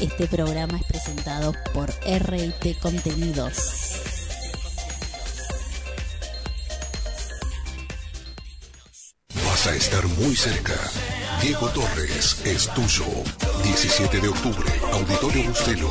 [0.00, 3.56] Este programa es presentado por RT Contenidos.
[9.44, 10.72] Vas a estar muy cerca.
[11.42, 13.04] Diego Torres es tuyo.
[13.62, 15.90] 17 de octubre, Auditorio Bustelo.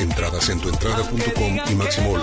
[0.00, 2.22] Entradas en tuentrada.com y Maximol.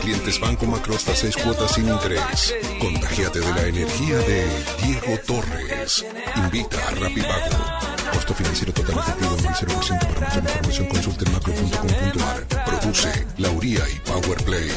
[0.00, 2.54] Clientes Banco Macro hasta 6 cuotas sin interés.
[2.80, 4.46] Contagiate de la energía de
[4.84, 6.06] Diego Torres.
[6.36, 7.97] Invita a Rapipago.
[8.34, 12.64] Financiero total efectivo en el 0% para mayor información consulte en macro.com.ar.
[12.64, 14.70] Produce Lauría y Powerplay.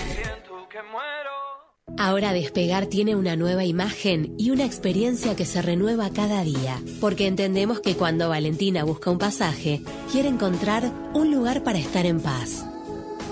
[1.97, 7.27] Ahora Despegar tiene una nueva imagen y una experiencia que se renueva cada día, porque
[7.27, 12.65] entendemos que cuando Valentina busca un pasaje, quiere encontrar un lugar para estar en paz.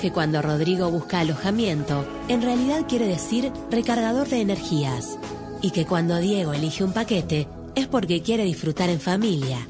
[0.01, 5.17] Que cuando Rodrigo busca alojamiento, en realidad quiere decir recargador de energías.
[5.61, 9.67] Y que cuando Diego elige un paquete, es porque quiere disfrutar en familia.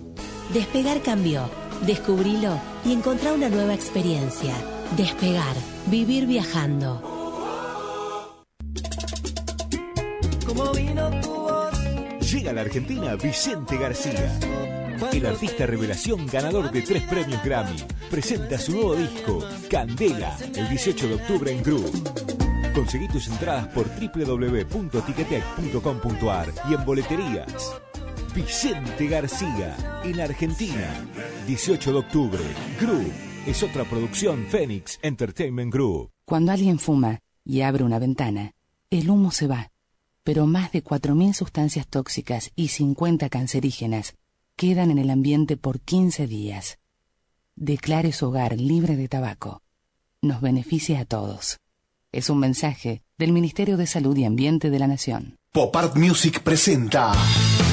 [0.53, 1.49] Despegar cambió,
[1.85, 4.55] descubrilo y encontrá una nueva experiencia.
[4.97, 7.03] Despegar, vivir viajando.
[12.31, 14.39] Llega a la Argentina Vicente García.
[15.13, 17.77] El artista revelación ganador de tres premios Grammy
[18.09, 21.91] presenta su nuevo disco, Candela, el 18 de octubre en Groove.
[22.73, 27.79] Conseguí tus entradas por www.ticketek.com.ar y en boleterías.
[28.35, 31.07] Vicente García, en Argentina,
[31.47, 32.39] 18 de octubre.
[32.79, 33.11] Groove
[33.47, 36.11] es otra producción Phoenix Entertainment Group.
[36.25, 38.53] Cuando alguien fuma y abre una ventana,
[38.91, 39.71] el humo se va,
[40.23, 44.15] pero más de 4.000 sustancias tóxicas y 50 cancerígenas
[44.55, 46.77] quedan en el ambiente por 15 días.
[47.55, 49.63] Declare su hogar libre de tabaco.
[50.21, 51.59] Nos beneficia a todos.
[52.11, 55.38] Es un mensaje del Ministerio de Salud y Ambiente de la Nación.
[55.51, 57.11] Pop Art Music presenta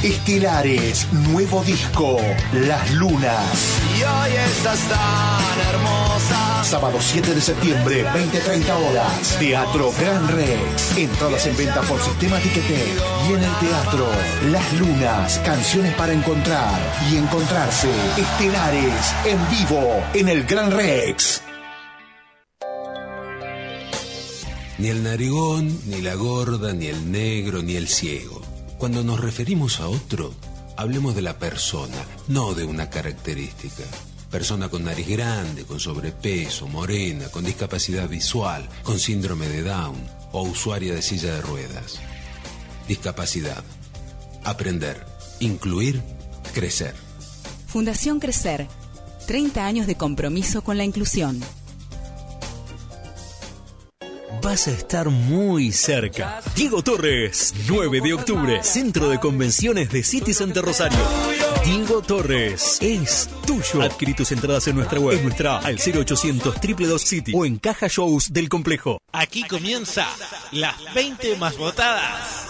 [0.02, 2.16] Estelares, nuevo disco,
[2.54, 3.78] Las Lunas.
[3.98, 6.64] Y hoy estás tan hermosa.
[6.64, 9.36] Sábado 7 de septiembre, 20-30 horas.
[9.38, 10.96] Teatro Gran Rex.
[10.96, 12.98] Entradas en venta por Sistema Ticketek.
[13.28, 14.08] Y en el teatro,
[14.50, 16.80] Las Lunas, canciones para encontrar
[17.12, 17.90] y encontrarse.
[18.16, 21.45] Estelares, en vivo, en el Gran Rex.
[24.78, 28.42] Ni el narigón, ni la gorda, ni el negro, ni el ciego.
[28.76, 30.34] Cuando nos referimos a otro,
[30.76, 31.96] hablemos de la persona,
[32.28, 33.84] no de una característica.
[34.30, 39.96] Persona con nariz grande, con sobrepeso, morena, con discapacidad visual, con síndrome de Down
[40.32, 41.98] o usuaria de silla de ruedas.
[42.86, 43.64] Discapacidad.
[44.44, 45.06] Aprender.
[45.40, 46.02] Incluir.
[46.52, 46.94] Crecer.
[47.66, 48.68] Fundación Crecer.
[49.26, 51.40] 30 años de compromiso con la inclusión.
[54.46, 56.40] Vas a estar muy cerca.
[56.54, 61.00] Diego Torres, 9 de octubre, Centro de Convenciones de City Center Rosario.
[61.64, 63.82] Diego Torres es tuyo.
[63.82, 67.88] Adquirí tus entradas en nuestra web, en nuestra al 0800 222 City o en caja
[67.88, 68.98] shows del complejo.
[69.10, 70.06] Aquí comienza
[70.52, 72.45] las 20 más votadas.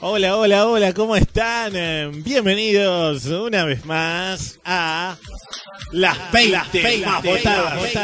[0.00, 1.72] Hola, hola, hola, ¿cómo están?
[2.22, 5.16] Bienvenidos una vez más a
[5.90, 7.96] las 20, más votadas.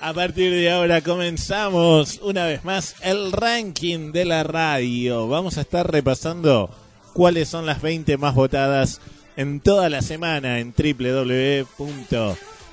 [0.00, 5.26] A partir de ahora comenzamos una vez más el ranking de la radio.
[5.26, 6.70] Vamos a estar repasando
[7.14, 9.00] cuáles son las 20 más votadas
[9.36, 10.72] en toda la semana en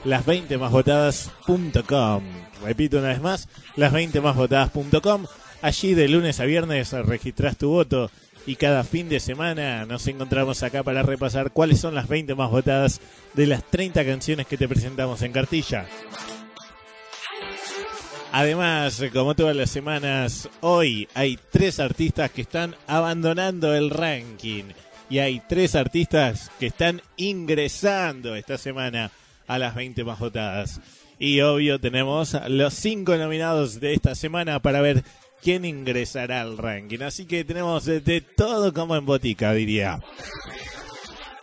[0.07, 2.23] www.las20másvotadas.com.
[2.63, 5.25] Repito una vez más, las20másvotadas.com.
[5.62, 8.09] Allí de lunes a viernes registras tu voto
[8.46, 12.50] y cada fin de semana nos encontramos acá para repasar cuáles son las 20 más
[12.50, 13.01] votadas
[13.34, 15.85] de las 30 canciones que te presentamos en cartilla.
[18.31, 24.66] Además, como todas las semanas, hoy hay tres artistas que están abandonando el ranking
[25.09, 29.09] y hay tres artistas que están ingresando esta semana
[29.47, 30.80] a las 20 más votadas.
[31.19, 35.03] Y obvio tenemos los cinco nominados de esta semana para ver
[35.41, 37.02] quién ingresará al ranking.
[37.02, 39.99] Así que tenemos de todo como en botica, diría.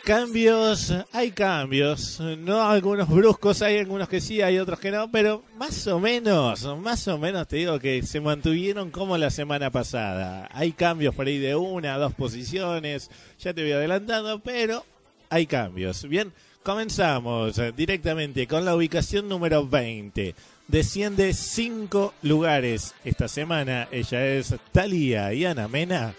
[0.05, 5.43] Cambios, hay cambios, no algunos bruscos, hay algunos que sí, hay otros que no, pero
[5.57, 10.47] más o menos, más o menos te digo que se mantuvieron como la semana pasada.
[10.53, 14.85] Hay cambios por ahí de una, dos posiciones, ya te voy adelantando, pero
[15.31, 16.07] hay cambios.
[16.07, 16.35] Bien,
[16.65, 20.35] comenzamos eh, directamente con la ubicación número 20.
[20.67, 26.15] Desciende cinco lugares esta semana, ella es Talía y Ana Mena.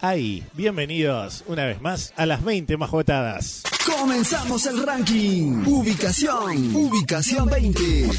[0.00, 3.64] Ahí, bienvenidos una vez más a las 20 más votadas.
[3.84, 5.64] Comenzamos el ranking.
[5.66, 8.10] Ubicación, ubicación 20.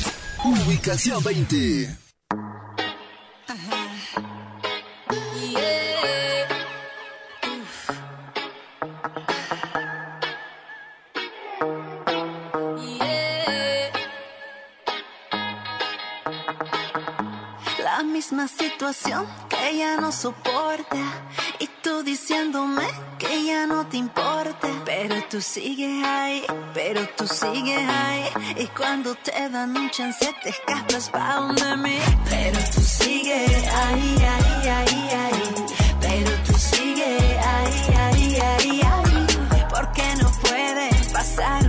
[0.44, 2.09] Ubicación 20.
[18.40, 20.98] Misma situación que ya no soporta.
[21.60, 22.88] Y tú diciéndome
[23.18, 28.30] que ya no te importa, pero tú sigues ahí, pero tú sigues ahí.
[28.56, 32.00] Y cuando te dan un chance te escapas pa' donde mí,
[32.30, 35.66] pero tú sigues ahí, ahí, ahí, ahí,
[36.00, 39.28] pero tú sigues ahí, ahí, ahí, ahí,
[39.70, 41.69] porque no puedes pasar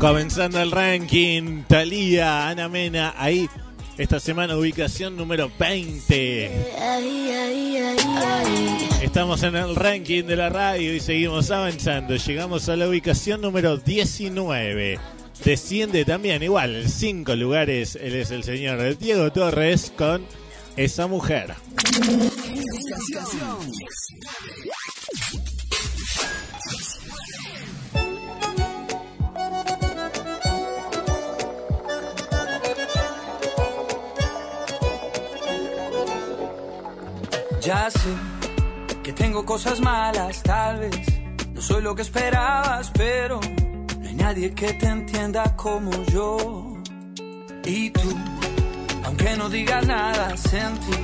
[0.00, 3.50] Comenzando el ranking, Talía, Ana Mena, ahí
[3.98, 6.46] esta semana ubicación número 20.
[6.80, 8.88] Ahí, ahí, ahí, ahí.
[9.02, 12.16] Estamos en el ranking de la radio y seguimos avanzando.
[12.16, 14.98] Llegamos a la ubicación número 19.
[15.44, 17.98] Desciende también igual, cinco lugares.
[18.00, 20.24] Él es el señor Diego Torres con
[20.78, 21.54] esa mujer.
[37.60, 38.08] Ya sé
[39.02, 41.20] que tengo cosas malas, tal vez
[41.52, 43.38] no soy lo que esperabas, pero
[43.98, 46.78] no hay nadie que te entienda como yo.
[47.64, 48.16] Y tú,
[49.04, 50.96] aunque no digas nada, sentí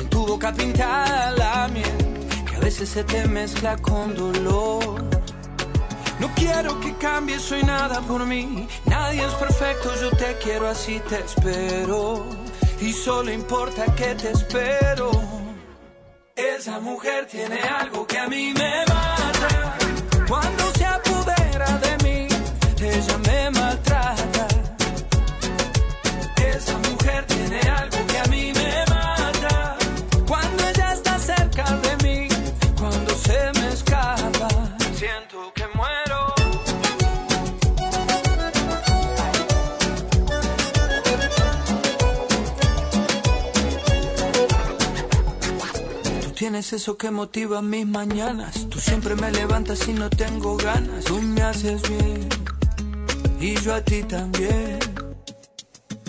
[0.00, 5.04] en tu boca pintada la miel, que a veces se te mezcla con dolor.
[6.18, 8.66] No quiero que cambies, soy nada por mí.
[8.86, 12.26] Nadie es perfecto, yo te quiero así, te espero.
[12.80, 15.41] Y solo importa que te espero.
[16.36, 19.61] Esa mujer tiene algo que a mí me mata.
[46.72, 48.66] Eso que motiva mis mañanas.
[48.70, 51.04] Tú siempre me levantas y no tengo ganas.
[51.04, 52.28] Tú me haces bien
[53.38, 54.78] y yo a ti también.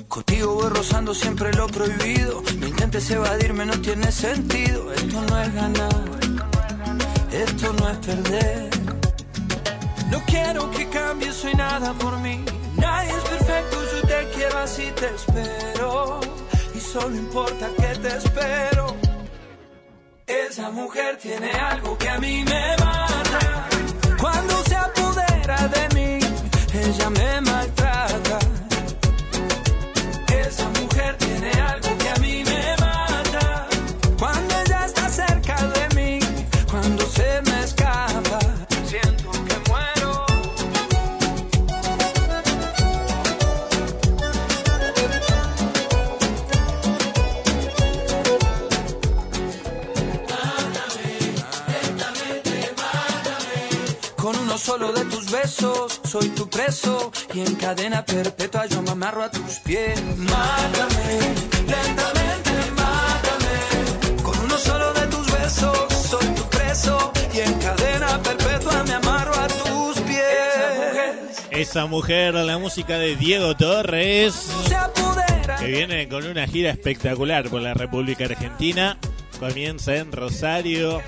[0.08, 2.42] Contigo voy rozando siempre lo prohibido.
[2.60, 4.94] No intentes evadirme, no tiene sentido.
[4.94, 6.06] Esto no es ganar,
[7.32, 8.70] esto no es perder.
[10.12, 12.46] No quiero que cambies, soy nada por mí.
[12.78, 16.22] Nadie es perfecto, yo te quiero así, te espero.
[16.74, 18.83] Y solo importa que te espero.
[20.28, 23.68] Esa mujer tiene algo que a mí me mata.
[24.20, 26.20] Cuando se apodera de mí,
[26.74, 27.83] ella me maltrata.
[54.64, 57.12] Solo de tus besos, soy tu preso.
[57.34, 60.02] Y en cadena perpetua yo me amarro a tus pies.
[60.18, 61.20] Mátame,
[61.68, 64.24] lentamente, mátame.
[64.24, 67.12] Con uno solo de tus besos, soy tu preso.
[67.34, 71.44] Y en cadena perpetua me amarro a tus pies.
[71.52, 74.50] Esa mujer, la música de Diego Torres.
[75.60, 78.98] Que viene con una gira espectacular por la República Argentina.
[79.40, 81.02] Comienza en Rosario.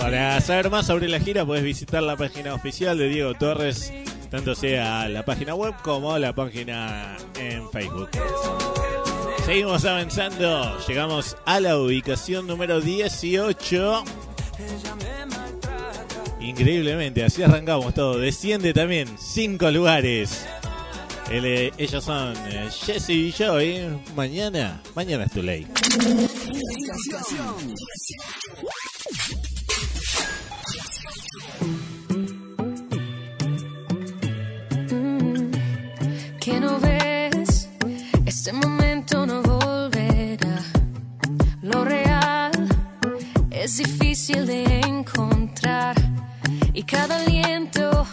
[0.00, 3.92] Para saber más sobre la gira puedes visitar la página oficial de Diego Torres,
[4.30, 8.10] tanto sea la página web como la página en Facebook.
[9.44, 14.04] Seguimos avanzando, llegamos a la ubicación número 18.
[16.40, 18.18] Increíblemente, así arrancamos todo.
[18.18, 20.46] Desciende también, cinco lugares.
[21.30, 24.00] El, eh, ellos son eh, Jesse y Joy.
[24.14, 25.66] Mañana, mañana es tu ley.
[36.48, 37.68] Que no ves,
[38.24, 40.58] este momento no volverá.
[41.60, 42.52] Lo real
[43.50, 45.94] es difícil de encontrar
[46.72, 48.06] y cada aliento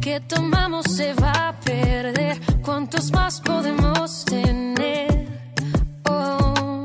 [0.00, 2.40] que tomamos se va a perder.
[2.62, 5.28] ¿Cuántos más podemos tener?
[6.10, 6.84] Oh.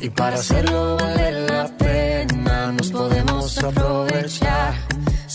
[0.00, 4.74] Y para hacerlo vale la pena, nos podemos aprovechar.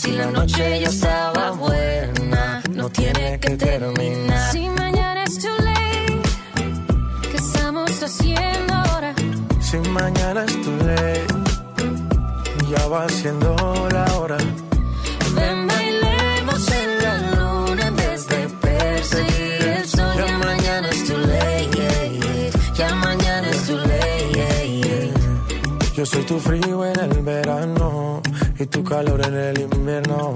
[0.04, 4.52] Si la noche ya estaba buena, no tiene que terminar.
[4.52, 6.22] Si mañana es too late,
[7.32, 9.16] ¿qué estamos haciendo ahora?
[9.62, 11.22] Si mañana es tu ley,
[12.70, 13.56] ya va siendo
[13.94, 14.38] la hora.
[15.38, 20.14] Ven, bailemos en la luna en vez de perseguir el sol.
[20.18, 22.74] Ya mañana es too late, yeah, yeah.
[22.76, 24.32] ya mañana es too late.
[24.34, 25.94] yeah.
[25.96, 28.03] Yo soy tu frío en el verano
[28.64, 30.34] y tu calor en el invierno.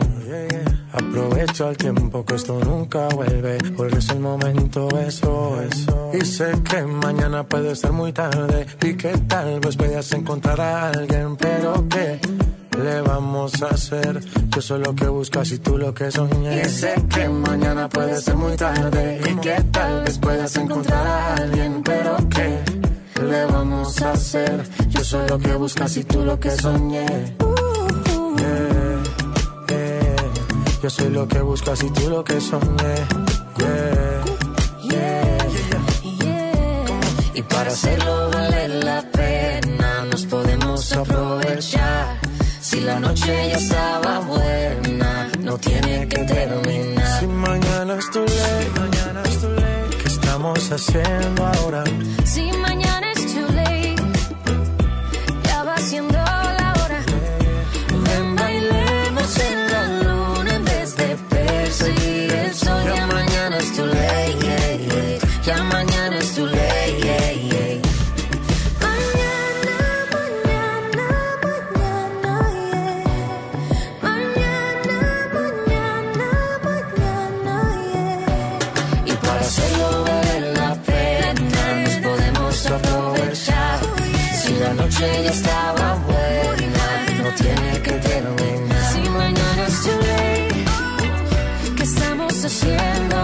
[0.91, 6.11] Aprovecho el tiempo que esto nunca vuelve, porque es el momento eso, eso.
[6.13, 10.89] Y sé que mañana puede ser muy tarde y que tal vez puedas encontrar a
[10.89, 12.19] alguien, pero que
[12.83, 14.19] le vamos a hacer?
[14.49, 16.61] Yo soy lo que buscas y tú lo que soñé.
[16.61, 21.35] Y sé que mañana puede ser muy tarde y que tal vez puedas encontrar a
[21.35, 22.59] alguien, pero que
[23.23, 24.63] le vamos a hacer?
[24.89, 27.05] Yo soy lo que buscas y tú lo que soñé.
[28.39, 29.03] Yeah,
[29.69, 30.15] yeah.
[30.81, 32.95] Yo soy lo que buscas y tú lo que soñé.
[33.57, 35.37] Yeah.
[37.33, 42.19] Y para hacerlo vale la pena, nos podemos aprovechar.
[42.61, 47.19] Si la noche ya estaba buena, no tiene que terminar.
[47.19, 49.89] Si mañana es tu ley, mañana es tu ley.
[50.01, 51.83] ¿Qué estamos haciendo ahora?
[52.25, 53.06] Si mañana
[84.99, 88.91] noche ya estaba buena, no tiene que terminar.
[88.91, 90.65] Si mañana es too late,
[91.75, 93.16] ¿qué estamos haciendo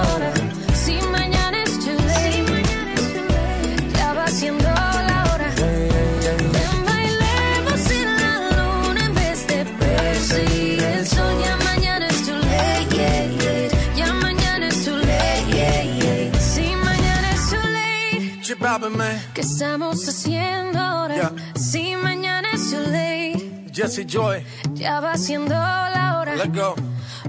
[23.84, 24.44] Jesse Joy,
[24.76, 26.36] Ya va siendo la hora.
[26.36, 26.76] let go.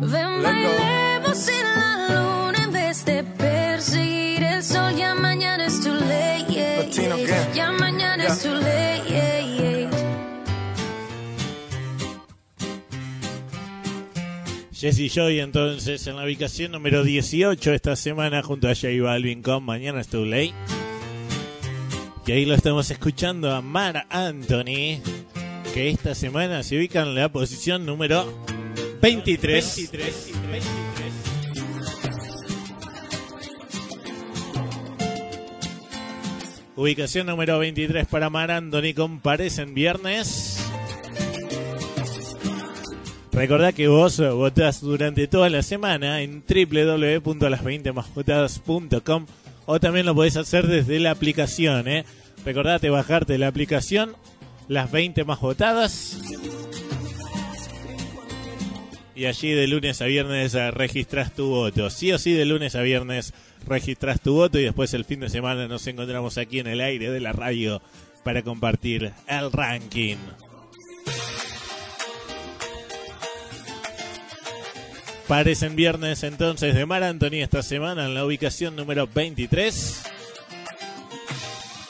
[0.00, 0.70] Ven, Let go.
[0.78, 4.94] bailemos en la luna en vez de perseguir el sol.
[4.96, 7.26] Ya mañana es too late, yeah, Latino yeah.
[7.26, 7.52] gang.
[7.54, 8.32] Ya mañana Yeah.
[8.32, 9.90] es too late, yeah, yeah.
[14.72, 19.64] Jesse Joy entonces en la ubicación número 18 esta semana junto a J Balvin con
[19.64, 20.52] Mañana es Too Late.
[22.26, 25.00] Y ahí lo estamos escuchando a Mar Anthony,
[25.74, 28.32] que esta semana se ubica en la posición número
[29.02, 29.90] 23.
[36.76, 40.64] Ubicación número 23 para Mar Anthony con Parecen Viernes.
[43.32, 49.26] Recordá que vos votás durante toda la semana en www.las20másvotadas.com
[49.66, 51.88] o también lo podés hacer desde la aplicación.
[51.88, 52.04] ¿eh?
[52.44, 54.14] Recordate bajarte la aplicación,
[54.68, 56.18] las 20 más votadas.
[59.16, 61.88] Y allí de lunes a viernes eh, registras tu voto.
[61.88, 63.32] Sí o sí de lunes a viernes
[63.66, 67.10] registras tu voto y después el fin de semana nos encontramos aquí en el aire
[67.10, 67.80] de la radio
[68.24, 70.16] para compartir el ranking.
[75.28, 80.02] Parecen viernes entonces de Mar Anthony esta semana en la ubicación número 23.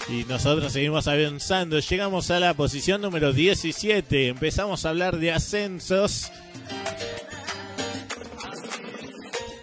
[0.09, 1.79] Y nosotros seguimos avanzando.
[1.79, 4.29] Llegamos a la posición número 17.
[4.29, 6.31] Empezamos a hablar de ascensos.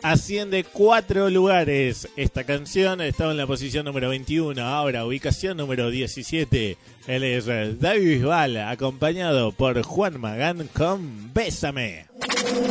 [0.04, 2.08] Asciende cuatro lugares.
[2.16, 4.60] Esta canción estaba en la posición número 21.
[4.60, 6.78] Ahora, ubicación número 17.
[7.06, 12.08] Él es David Bisbal, acompañado por Juan Magán con Bésame.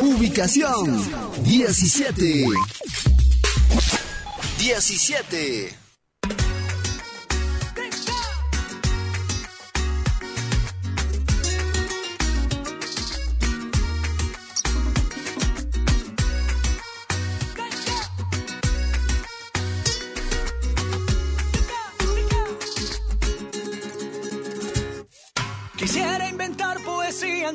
[0.03, 1.05] Ubicación
[1.45, 2.47] 17.
[4.59, 5.81] 17.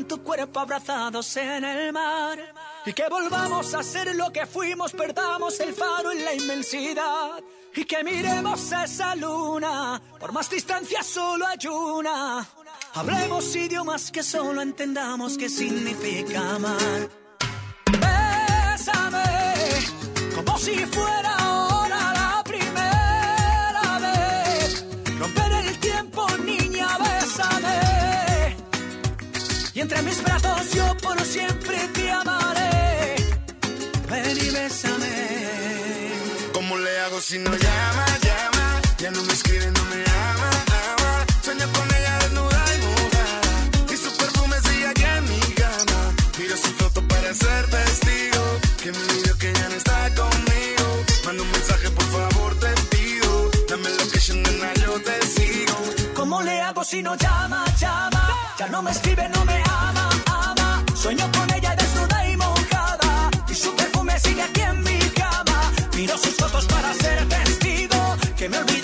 [0.08, 2.40] Tu cuerpo abrazados en el mar.
[2.86, 7.44] Y que volvamos a ser lo que fuimos, perdamos el faro en la inmensidad.
[7.76, 12.48] Y que miremos esa luna, por más distancia solo hay una.
[12.94, 17.10] Hablemos idiomas que solo entendamos qué significa amar.
[17.92, 19.24] Bésame,
[20.34, 21.45] como si fuera
[29.86, 33.15] entre mis brazos yo por siempre te amaré.
[34.10, 35.13] Ven y bésame.
[36.54, 38.65] ¿Cómo le hago si no llama, llama?
[38.98, 40.00] Ya no me escribe, no me
[40.30, 40.50] ama,
[40.89, 41.13] ama.
[41.44, 43.54] Sueño con ella desnuda y mojada.
[43.94, 46.00] Y su perfume sigue en mi cama.
[46.39, 48.44] Miro su foto para ser testigo.
[48.82, 50.86] Que me olvidó que ya no está conmigo.
[51.25, 53.51] Manda un mensaje, por favor, te pido.
[53.70, 55.77] Dame location, nena, yo te sigo.
[56.15, 58.45] ¿Cómo le hago si no llama, llama?
[58.58, 60.86] Ya no me escribe, no me ama, ama.
[60.96, 63.30] Sueño con ella desnuda y mojada.
[63.50, 65.72] Y su perfume sigue aquí en mi cama.
[65.96, 68.16] Miro sus fotos para ser testigo.
[68.38, 68.75] Que me olvido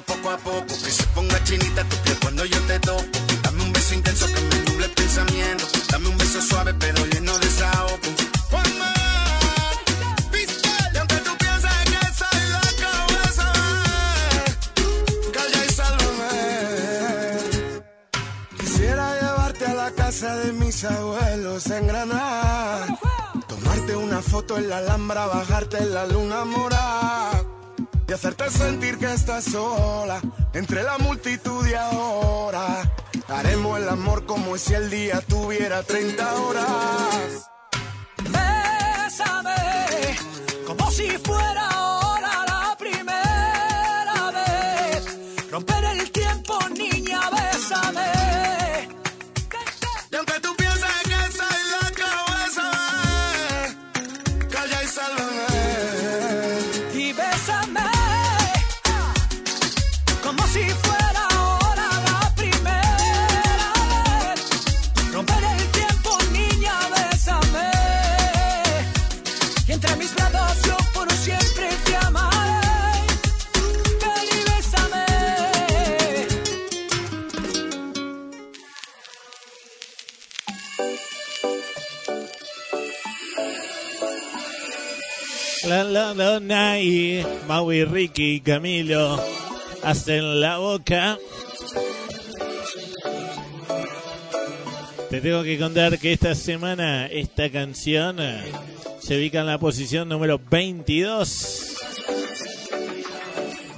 [0.00, 0.66] poco a poco.
[0.66, 3.04] Que se ponga chinita tu piel cuando yo te toco.
[3.42, 5.64] Dame un beso intenso que me nuble el pensamiento.
[5.90, 7.98] Dame un beso suave pero lleno de desahogo.
[20.22, 22.86] De mis abuelos en Granada.
[23.48, 27.41] Tomarte una foto en la Alhambra, bajarte en la luna morada.
[28.12, 30.20] Y hacerte sentir que estás sola
[30.52, 32.82] entre la multitud y ahora.
[33.26, 37.50] Haremos el amor como si el día tuviera 30 horas.
[38.24, 39.54] Bésame,
[40.66, 41.71] como si fuera
[85.84, 89.20] La Nai, Maui, Ricky y Camilo
[89.82, 91.18] hacen la boca.
[95.10, 98.18] Te tengo que contar que esta semana esta canción
[99.00, 101.76] se ubica en la posición número 22.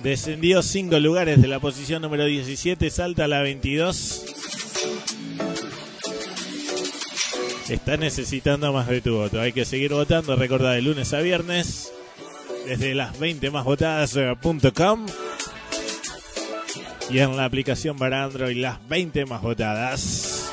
[0.03, 4.44] Descendió cinco lugares de la posición número 17, salta a la 22.
[7.69, 9.41] Está necesitando más de tu voto.
[9.41, 10.37] Hay que seguir votando.
[10.37, 11.93] Recordad de lunes a viernes.
[12.67, 15.07] Desde las 20 más votadas.com.
[17.11, 20.51] Y en la aplicación para Android las 20 más votadas.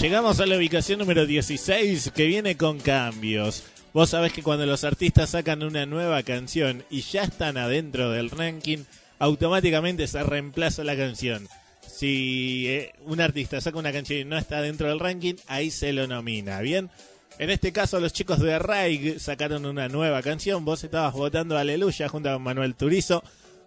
[0.00, 3.64] Llegamos a la ubicación número 16 que viene con cambios.
[3.92, 8.30] Vos sabés que cuando los artistas sacan una nueva canción y ya están adentro del
[8.30, 8.78] ranking,
[9.18, 11.48] automáticamente se reemplaza la canción.
[11.94, 15.92] Si eh, un artista saca una canción y no está dentro del ranking, ahí se
[15.92, 16.60] lo nomina.
[16.60, 16.90] Bien,
[17.38, 20.64] En este caso, los chicos de Raig sacaron una nueva canción.
[20.64, 23.22] Vos estabas votando Aleluya junto a Manuel Turizo,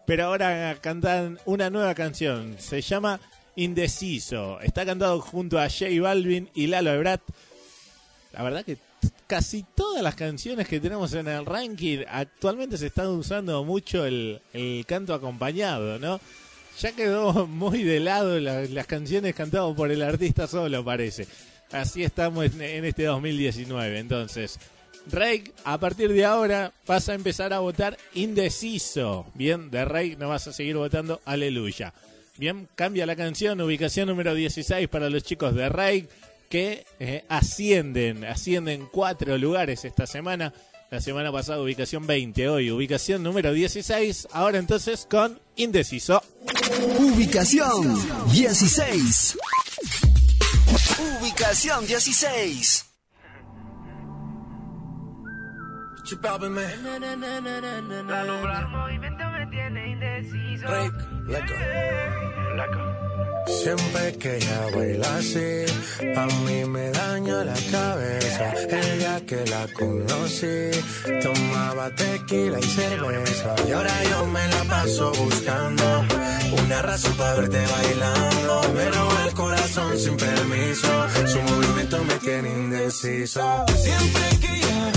[0.06, 2.58] pero ahora cantan una nueva canción.
[2.60, 3.22] Se llama
[3.56, 4.60] Indeciso.
[4.60, 7.22] Está cantado junto a J Balvin y Lalo Ebrat.
[8.34, 8.78] La verdad que
[9.26, 14.42] casi todas las canciones que tenemos en el ranking actualmente se están usando mucho el
[14.86, 16.20] canto acompañado, ¿no?
[16.80, 21.28] Ya quedó muy de lado la- las canciones cantadas por el artista solo, parece.
[21.72, 24.00] Así estamos en, este 2019.
[24.00, 24.60] Entonces,
[25.12, 29.26] Rey, a partir de ahora vas a empezar a votar indeciso.
[29.34, 31.94] Bien, de Rey no vas a seguir votando aleluya.
[32.38, 36.08] Bien, cambia la canción, ubicación número 16 para los chicos de Rey
[36.50, 40.54] que eh, ascienden, ascienden cuatro lugares esta semana.
[40.90, 44.30] La semana pasada ubicación 20, hoy ubicación número 16.
[44.32, 46.22] Ahora entonces con indeciso.
[46.98, 47.94] Ubicación
[48.32, 49.38] 16.
[51.22, 52.86] Ubicación 16.
[56.06, 56.64] Chupábeme.
[58.10, 60.68] Alumbrar movimiento me tiene indeciso.
[60.68, 60.94] Rick,
[61.28, 62.97] leco.
[63.48, 65.66] Siempre que ella baila así,
[66.16, 68.54] a mí me daña la cabeza.
[68.70, 70.72] El día que la conocí,
[71.22, 73.56] tomaba tequila y cerveza.
[73.68, 76.06] Y ahora yo me la paso buscando
[76.64, 78.62] una razón para verte bailando.
[78.74, 83.66] Me roba el corazón sin permiso, su movimiento me tiene indeciso.
[83.76, 84.97] Siempre que ella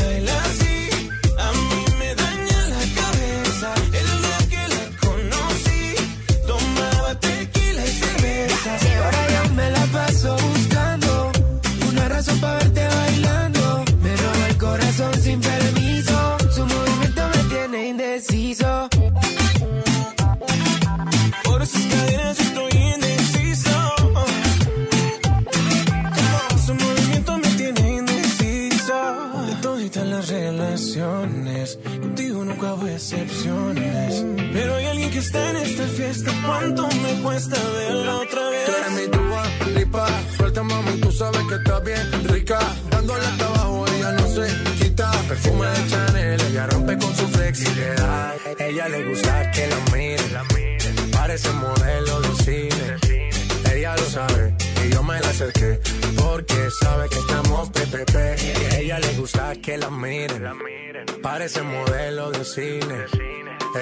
[36.23, 36.47] fiesta.
[36.47, 38.67] ¿Cuánto me cuesta verla otra vez?
[38.67, 39.45] Tú eres mi dúa,
[39.77, 40.07] lipa,
[40.37, 42.59] suelta mami, tú sabes que está bien rica.
[42.91, 44.47] Dándole hasta abajo, ella no se
[44.79, 45.11] quita.
[45.29, 48.35] Perfume de Chanel, ella rompe con su flexibilidad.
[48.59, 53.11] Ella le gusta que la miren, parece modelo de cine.
[53.73, 54.55] Ella lo sabe
[54.85, 55.81] y yo me la acerqué
[56.17, 58.17] porque sabe que estamos PPP.
[58.79, 60.43] Ella le gusta que la miren,
[61.23, 63.07] parece modelo de cine.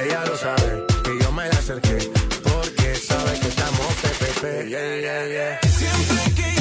[0.05, 1.98] Ella lo sabe y yo me la acerqué
[2.42, 4.68] porque sabe que estamos PPP.
[4.68, 6.58] Yeah, yeah, yeah.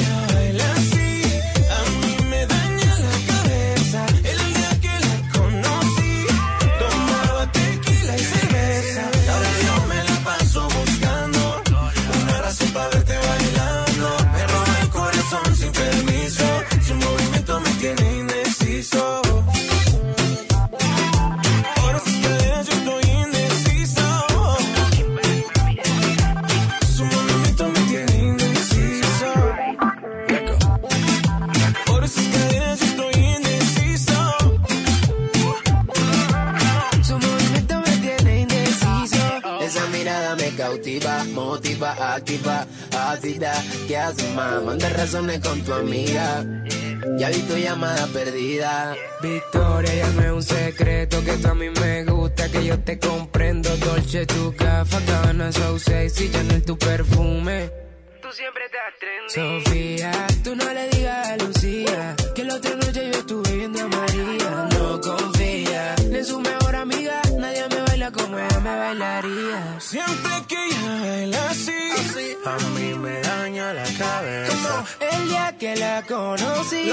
[41.78, 43.52] Motiva, activa, ácida.
[43.86, 44.62] ¿Qué haces, más?
[44.62, 46.44] Manda razones con tu amiga.
[47.16, 48.94] Ya vi tu llamada perdida.
[49.22, 52.98] Victoria, ya no es un secreto que tú a mí me gusta, que yo te
[52.98, 53.76] comprendo.
[53.76, 57.70] Dolce, tu café, Cabana, so sexy, Chanel, tu perfume.
[58.20, 59.64] Tú siempre estás trendy.
[59.64, 60.12] Sofía,
[60.44, 64.68] tú no le digas a Lucía que la otra noche yo estuve viendo a María.
[64.78, 67.22] No confía en su mejor amiga,
[68.10, 69.80] baila como ella me bailaría.
[69.80, 71.72] Siempre que ella baila así,
[72.44, 74.84] a mí me daña la cabeza.
[75.00, 76.90] El día que la conocí,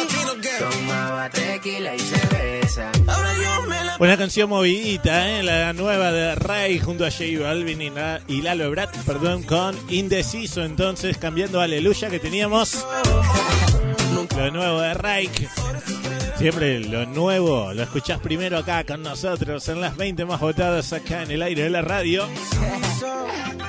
[0.59, 2.91] tomaba tequila y cerveza.
[3.07, 5.43] Ahora yo me la Una canción movidita, ¿eh?
[5.43, 9.77] la nueva de Ray junto a J Balvin y, La- y Lalo Ebrat, perdón, con
[9.89, 10.63] Indeciso.
[10.63, 12.85] Entonces, cambiando a Aleluya que teníamos.
[14.35, 15.29] Lo nuevo de Ray.
[16.37, 21.23] Siempre lo nuevo lo escuchás primero acá con nosotros en las 20 más votadas acá
[21.23, 22.27] en el aire de la radio.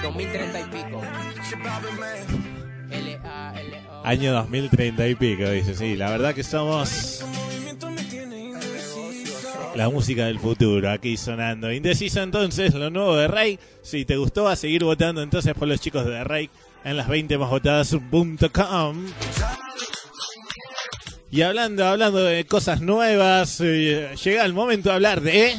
[0.02, 1.02] 2030 y pico.
[4.04, 5.74] Año 2030 y pico, dice.
[5.74, 7.24] Sí, la verdad que somos
[9.76, 11.72] la música del futuro aquí sonando.
[11.72, 13.58] Indeciso entonces, lo nuevo de Rey.
[13.82, 16.50] Si te gustó, a seguir votando entonces por los chicos de Rey
[16.84, 19.06] en las 20 más votadas.com.
[21.36, 25.54] Y hablando, hablando de cosas nuevas, eh, llega el momento de hablar de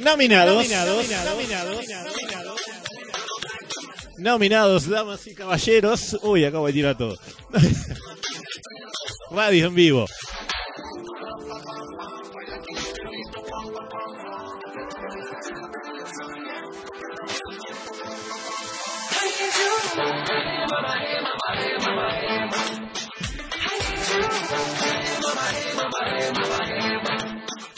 [0.00, 0.56] nominados.
[0.56, 1.08] Nominados.
[1.08, 1.86] Nominados.
[4.18, 6.18] Nominados, damas y caballeros.
[6.20, 7.16] Uy, acabo de tirar todo.
[9.30, 10.06] Radio en vivo.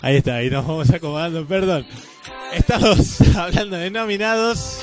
[0.00, 1.86] Ahí está, ahí nos vamos acomodando, perdón.
[2.52, 4.80] Estamos hablando de nominados.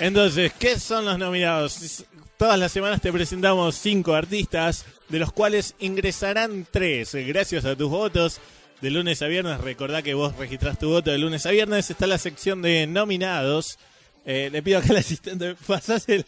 [0.00, 2.04] Entonces, ¿qué son los nominados?
[2.38, 7.14] Todas las semanas te presentamos cinco artistas, de los cuales ingresarán tres.
[7.14, 8.40] Gracias a tus votos,
[8.80, 12.06] de lunes a viernes, recordá que vos registrás tu voto de lunes a viernes, está
[12.06, 13.78] la sección de nominados.
[14.24, 16.24] Eh, le pido acá al asistente, pasás el-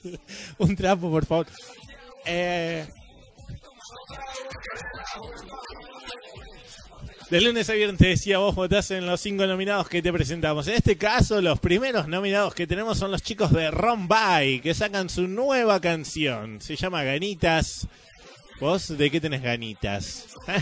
[0.58, 1.46] un trapo, por favor.
[2.26, 2.86] Eh,
[7.32, 10.68] de lunes a viernes te decía, vos votás en los cinco nominados que te presentamos.
[10.68, 15.08] En este caso, los primeros nominados que tenemos son los chicos de Rombay, que sacan
[15.08, 16.60] su nueva canción.
[16.60, 17.88] Se llama Ganitas.
[18.60, 20.26] ¿Vos de qué tenés ganitas?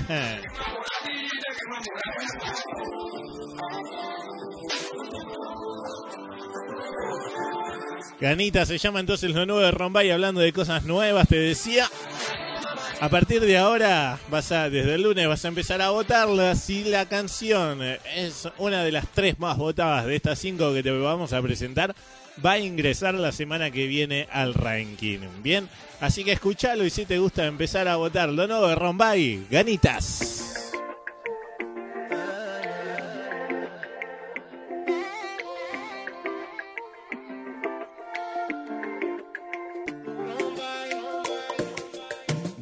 [8.20, 11.88] Ganitas se llama entonces lo nuevo de Rombay, hablando de cosas nuevas, te decía.
[13.00, 16.54] A partir de ahora, vas a, desde el lunes vas a empezar a votarla.
[16.54, 20.90] Si la canción es una de las tres más votadas de estas cinco que te
[20.90, 21.94] vamos a presentar,
[22.44, 25.20] va a ingresar la semana que viene al ranking.
[25.42, 25.66] Bien,
[26.00, 30.69] así que escuchalo y si te gusta empezar a votar lo nuevo de Rombay, ganitas.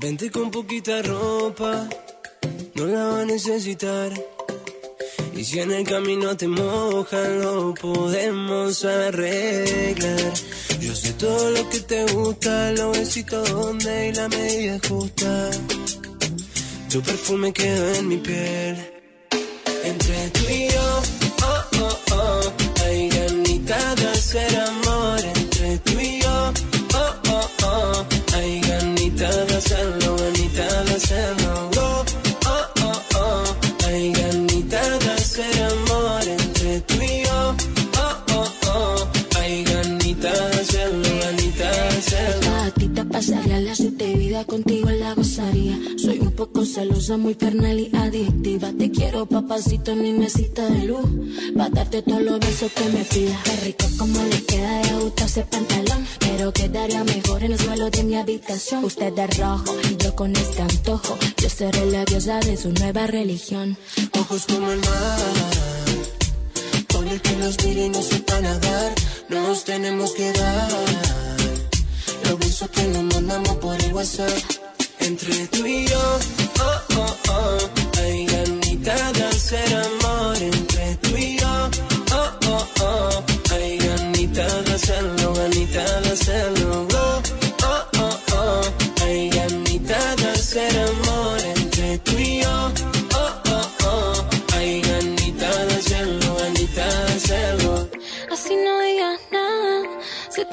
[0.09, 1.87] Vente con poquita ropa,
[2.77, 4.11] no la va a necesitar.
[5.37, 10.33] Y si en el camino te mojan, lo podemos arreglar.
[10.81, 15.51] Yo sé todo lo que te gusta, los besitos donde y la medida justa.
[16.91, 18.77] Tu perfume queda en mi piel.
[19.85, 21.03] Entre tú y yo,
[21.43, 24.88] oh, oh, oh, hay ganitas de hacer amor.
[31.11, 31.38] Ganitas
[43.99, 45.77] de vida contigo la gozaría.
[45.99, 48.73] Soy un poco celosa, muy carnal y adictiva.
[48.73, 51.07] Te quiero, papacito, en mi mesita de luz.
[51.57, 53.43] Pa' darte todos los besos que me pidas.
[53.43, 56.07] Qué rico como le queda de gusto ese pantalón.
[56.21, 58.85] Pero quedaría mejor en el suelo de mi habitación.
[58.85, 61.19] Usted de rojo yo con este antojo.
[61.37, 63.77] Yo seré la diosa de su nueva religión.
[64.19, 65.21] Ojos como el mar,
[66.89, 68.95] por el que nos mire y no sepa nadar,
[69.29, 71.38] nos tenemos que dar.
[72.37, 74.31] Besos que nos mandamos por el WhatsApp,
[75.01, 76.19] entre tú y yo,
[76.61, 77.59] oh, oh, oh,
[78.01, 80.37] hay ganitas de hacer amor.
[80.37, 81.71] Entre tú y yo,
[82.13, 86.08] oh, oh, oh, hay ganitas de hacerlo, ganitas de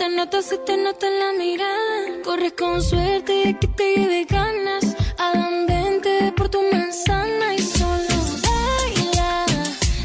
[0.08, 2.22] te nota, se te nota en la mirada.
[2.24, 4.96] Corres con suerte de que te lleve ganas.
[5.18, 9.46] Adán, vente por tu manzana y solo baila.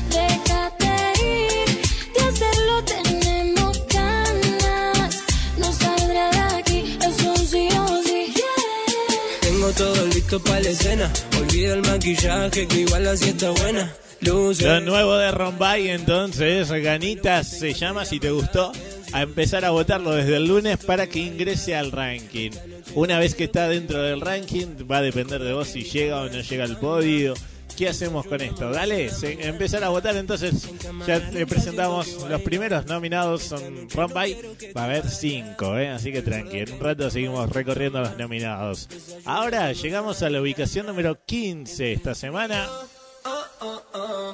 [0.09, 1.81] Déjate ir.
[2.15, 5.19] De hacerlo tenemos ganas.
[5.59, 8.33] No saldrá de aquí, es un sí o sí.
[8.35, 9.41] Yeah.
[9.43, 11.13] Tengo todo listo para la escena.
[11.39, 13.93] Olvida el maquillaje que igual así está buena.
[14.21, 14.67] Luces.
[14.67, 18.71] Lo nuevo de Rombay, entonces, Ganitas se llama, si te gustó,
[19.13, 22.51] a empezar a votarlo desde el lunes para que ingrese al ranking.
[22.95, 26.29] Una vez que está dentro del ranking, va a depender de vos si llega o
[26.29, 27.35] no llega al podio.
[27.77, 28.71] ¿Qué hacemos con esto?
[28.71, 30.17] Dale, empezar a votar.
[30.17, 30.69] Entonces,
[31.07, 33.43] ya te presentamos los primeros nominados.
[33.43, 34.37] Son Rombay.
[34.77, 35.89] Va a haber cinco, ¿eh?
[35.89, 36.59] así que tranqui.
[36.59, 38.89] En un rato seguimos recorriendo los nominados.
[39.25, 42.69] Ahora llegamos a la ubicación número 15 esta semana.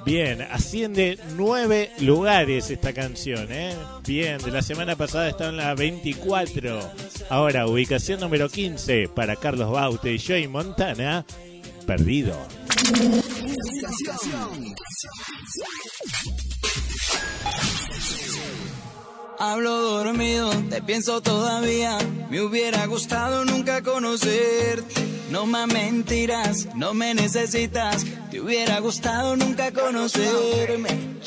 [0.05, 3.75] Bien, asciende nueve lugares esta canción, ¿eh?
[4.07, 6.79] Bien, de la semana pasada está en la 24.
[7.29, 11.27] Ahora, ubicación número 15 para Carlos Baute y Joey Montana.
[11.87, 12.37] Perdido.
[19.39, 21.99] Hablo dormido, te pienso todavía.
[22.31, 25.07] Me hubiera gustado nunca conocerte.
[25.31, 28.05] No más mentiras, no me necesitas.
[28.31, 31.19] Te hubiera gustado nunca conocerme.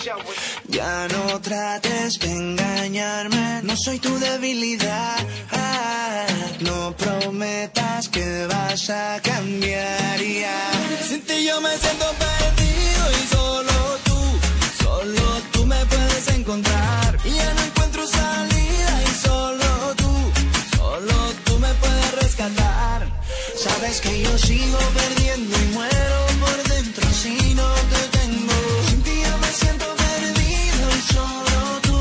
[0.68, 5.18] Ya no trates de engañarme, no soy tu debilidad.
[6.62, 10.72] No prometas que vas a cambiar ya.
[11.08, 17.18] Sin ti yo me siento perdido y solo tú, solo tú me puedes encontrar.
[17.24, 20.12] Ya no salida y solo tú,
[20.78, 21.14] solo
[21.46, 23.02] tú me puedes rescatar.
[23.64, 28.54] Sabes que yo sigo perdiendo y muero por dentro si no te tengo.
[28.88, 32.00] Sin ti yo me siento perdido y solo tú,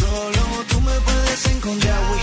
[0.00, 2.17] solo tú me puedes encontrar.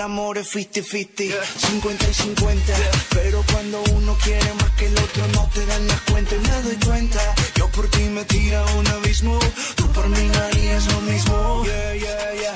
[0.00, 2.72] El amor es 50-50, 50 y 50.
[3.10, 6.62] Pero cuando uno quiere más que el otro, no te dan las cuentas y me
[6.62, 7.34] doy cuenta.
[7.56, 9.38] Yo por ti me tira a un abismo,
[9.74, 11.64] tú por mí no harías lo mismo.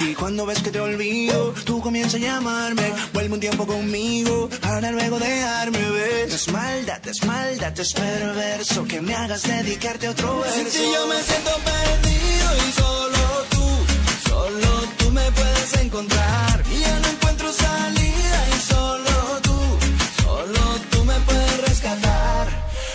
[0.00, 4.90] Y cuando ves que te olvido, tú comienzas a llamarme, vuelve un tiempo conmigo, para
[4.90, 6.30] luego dejarme ver.
[6.30, 10.56] Es maldad, es maldad, es perverso que me hagas dedicarte a otro verso.
[10.56, 16.53] Sin ti yo me siento perdido y solo tú, solo tú me puedes encontrar.
[17.34, 19.58] Encuentro salida y solo tú,
[20.22, 20.60] solo
[20.92, 22.46] tú me puedes rescatar.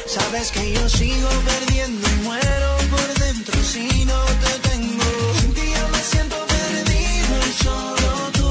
[0.08, 5.04] Sabes que yo sigo perdiendo y muero por dentro si no te tengo.
[5.41, 8.49] Sin ti yo me siento perdido y solo tú,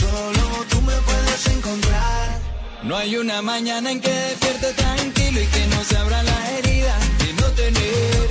[0.00, 2.40] solo tú me puedes encontrar.
[2.84, 6.96] No hay una mañana en que despierte tranquilo y que no se abra la herida
[7.18, 8.28] de no tener.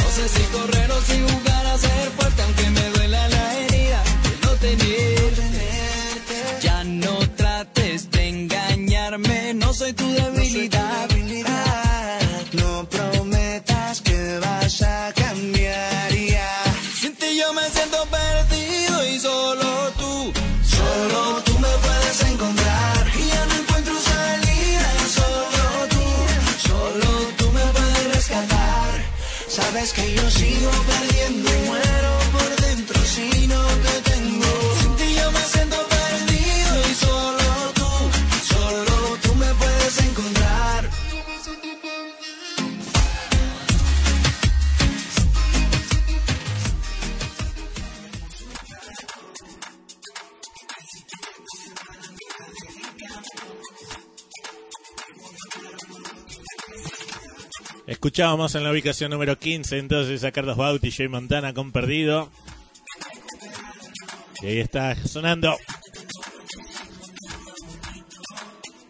[0.00, 2.59] No sé si correr o si jugar a ser fuerte, aunque
[9.72, 11.09] soy tu debilidad.
[58.00, 62.30] Escuchábamos en la ubicación número 15 entonces a Carlos Bauti y Jay Montana con Perdido.
[64.40, 65.54] Y ahí está sonando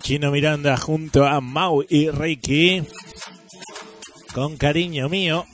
[0.04, 2.84] Chino Miranda junto a Mau y Reiki
[4.32, 5.44] con cariño mío.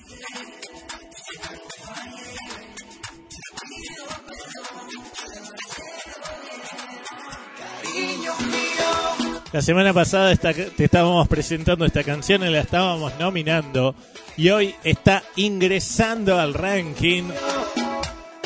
[9.52, 13.94] La semana pasada te estábamos presentando esta canción y la estábamos nominando.
[14.36, 17.24] Y hoy está ingresando al ranking.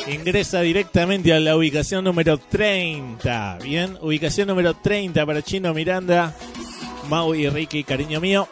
[0.07, 3.59] Ingresa directamente a la ubicación número 30.
[3.63, 6.35] Bien, ubicación número 30 para Chino Miranda,
[7.09, 8.47] Mau y Ricky, cariño mío.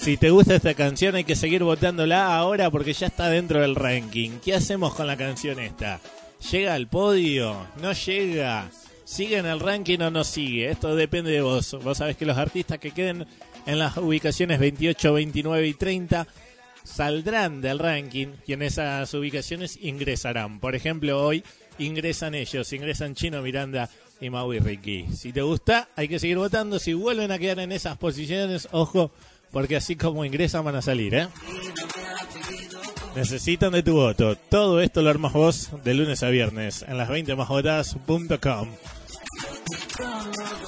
[0.00, 3.74] Si te gusta esta canción hay que seguir votándola ahora porque ya está dentro del
[3.74, 4.38] ranking.
[4.42, 6.00] ¿Qué hacemos con la canción esta?
[6.50, 7.66] ¿Llega al podio?
[7.82, 8.70] ¿No llega?
[9.10, 10.70] ¿Sigue en el ranking o no sigue?
[10.70, 11.76] Esto depende de vos.
[11.82, 13.26] Vos sabés que los artistas que queden
[13.66, 16.28] en las ubicaciones 28, 29 y 30
[16.84, 20.60] saldrán del ranking y en esas ubicaciones ingresarán.
[20.60, 21.42] Por ejemplo, hoy
[21.80, 25.06] ingresan ellos, ingresan Chino Miranda y Mau y Ricky.
[25.12, 26.78] Si te gusta, hay que seguir votando.
[26.78, 29.10] Si vuelven a quedar en esas posiciones, ojo,
[29.50, 31.26] porque así como ingresan van a salir, ¿eh?
[33.16, 34.36] Necesitan de tu voto.
[34.36, 38.68] Todo esto lo armas vos de lunes a viernes en las 20másvotadas.com.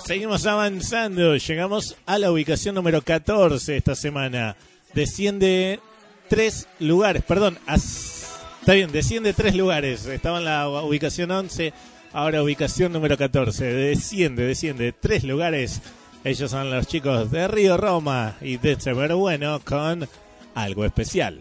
[0.04, 1.36] Seguimos avanzando.
[1.36, 4.56] Llegamos a la ubicación número 14 esta semana.
[4.94, 5.80] Desciende
[6.28, 7.22] tres lugares.
[7.22, 10.06] Perdón, está bien, desciende tres lugares.
[10.06, 11.72] Estaba en la ubicación 11,
[12.12, 13.64] ahora ubicación número 14.
[13.64, 15.80] Desciende, desciende tres lugares.
[16.24, 20.08] Ellos son los chicos de Río Roma y de Severo Bueno con
[20.54, 21.40] algo especial.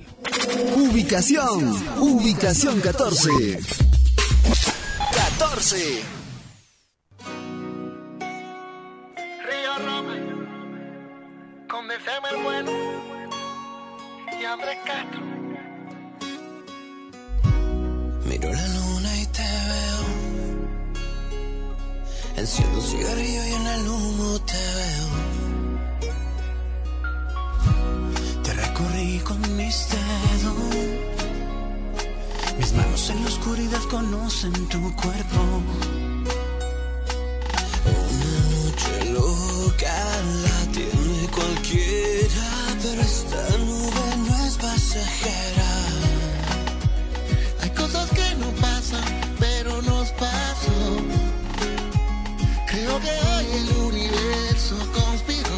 [0.76, 3.60] Ubicación, ubicación 14.
[5.14, 6.21] 14.
[11.68, 12.72] Con Deceme el Bueno
[14.40, 15.22] y Andrés Castro.
[18.26, 20.04] Miro la luna y te veo.
[22.36, 25.08] Enciendo un cigarrillo y en el humo te veo.
[28.44, 30.54] Te recorrí con mis dedos.
[32.60, 35.42] Mis manos en la oscuridad conocen tu cuerpo.
[37.86, 42.48] Una noche loca la tiene cualquiera,
[42.82, 45.72] pero esta nube no es pasajera.
[47.62, 49.04] Hay cosas que no pasan,
[49.40, 50.98] pero nos pasó.
[52.68, 55.58] Creo que hoy el universo conspiró.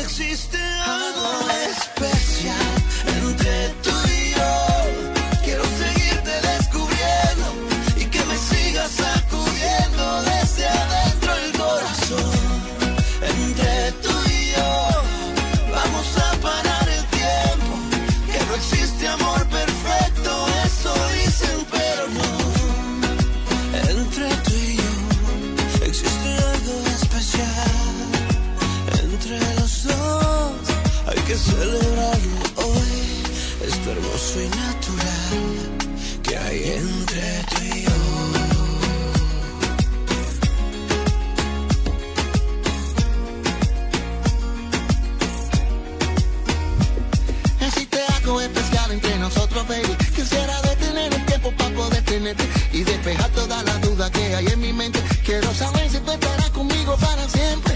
[0.00, 2.11] Existe algo especial
[52.72, 55.02] y despejar todas las dudas que hay en mi mente.
[55.24, 57.71] Quiero saber si tú estarás conmigo para siempre.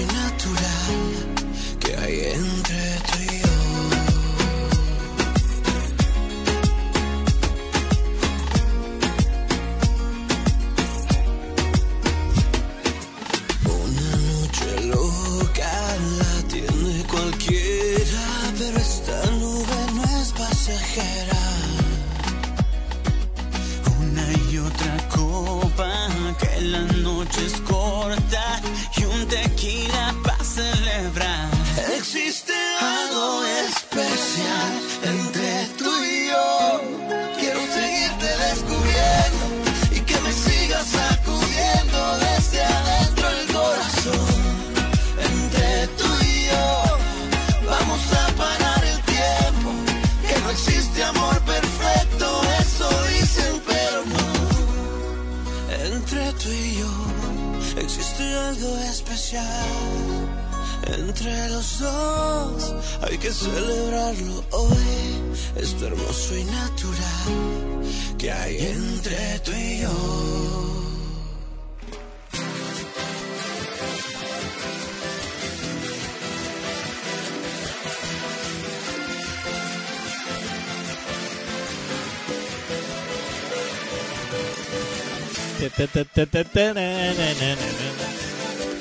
[0.00, 3.19] Hermoso y natural que hay entre tú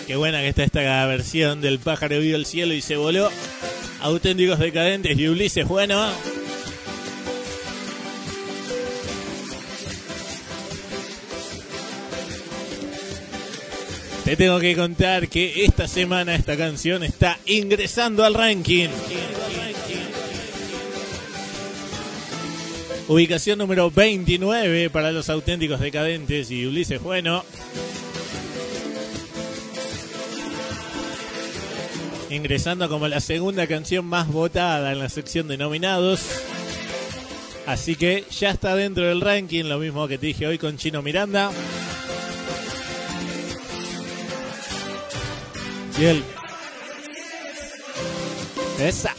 [0.07, 3.29] Qué buena que está esta versión del pájaro vio el cielo y se voló.
[4.01, 6.09] Auténticos decadentes y Ulises, bueno.
[14.23, 18.89] Te tengo que contar que esta semana esta canción está ingresando al ranking.
[23.09, 27.43] Ubicación número 29 para los auténticos decadentes y Ulises Bueno.
[32.29, 36.21] Ingresando como la segunda canción más votada en la sección de nominados.
[37.65, 41.01] Así que ya está dentro del ranking, lo mismo que te dije hoy con Chino
[41.01, 41.49] Miranda.
[45.99, 46.23] Y él.
[48.79, 49.15] Esa.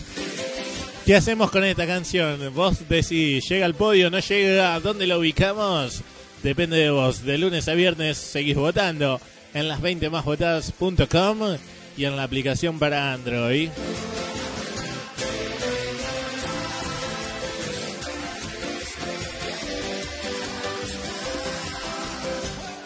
[1.11, 2.55] ¿Qué hacemos con esta canción?
[2.55, 4.11] Vos decís, ¿llega al podio?
[4.11, 4.79] ¿No llega?
[4.79, 6.03] ¿Dónde la ubicamos?
[6.45, 7.25] Depende de vos.
[7.25, 9.21] De lunes a viernes seguís votando
[9.53, 11.57] en las 20másvotadas.com
[11.97, 13.71] y en la aplicación para Android.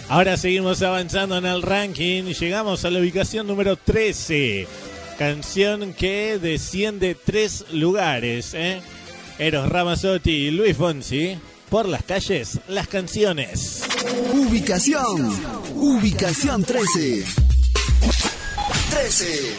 [0.09, 2.33] Ahora seguimos avanzando en el ranking.
[2.33, 4.66] Llegamos a la ubicación número 13.
[5.18, 8.52] Canción que desciende tres lugares.
[8.54, 8.82] ¿eh?
[9.38, 11.38] Eros Ramazzotti y Luis Fonsi.
[11.70, 13.82] Por las calles, las canciones.
[14.32, 15.32] Ubicación.
[15.76, 17.24] Ubicación 13.
[18.90, 19.56] 13.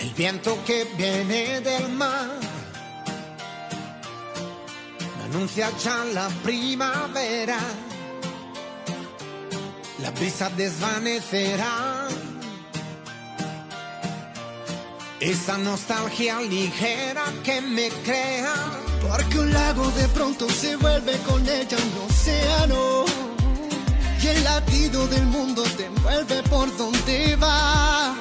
[0.00, 2.49] El viento que viene del mar
[5.30, 7.58] anuncia ya la primavera.
[10.02, 12.08] La brisa desvanecerá
[15.20, 18.54] esa nostalgia ligera que me crea.
[19.06, 23.04] Porque un lago de pronto se vuelve con ella un océano.
[24.22, 28.14] Y el latido del mundo te envuelve por donde va.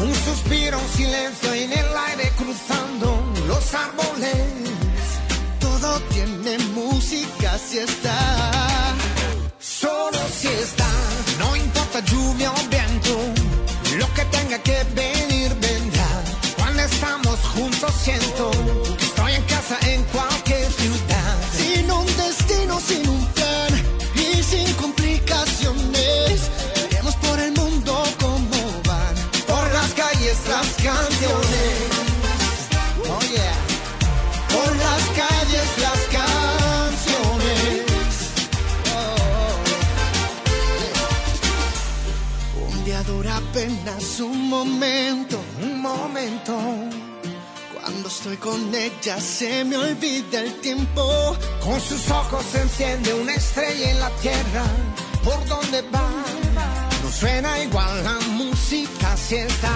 [0.00, 4.81] Un suspiro, un silencio en el aire cruzando los árboles.
[5.82, 8.94] Todo tiene música si está.
[9.58, 10.86] Solo si está,
[11.40, 13.18] no importa lluvia o viento,
[13.98, 15.21] lo que tenga que venir
[48.42, 51.36] con ella se me olvida el tiempo.
[51.60, 54.64] Con sus ojos se enciende una estrella en la tierra.
[55.24, 56.08] ¿Por dónde va?
[57.02, 59.72] No suena igual la música si está.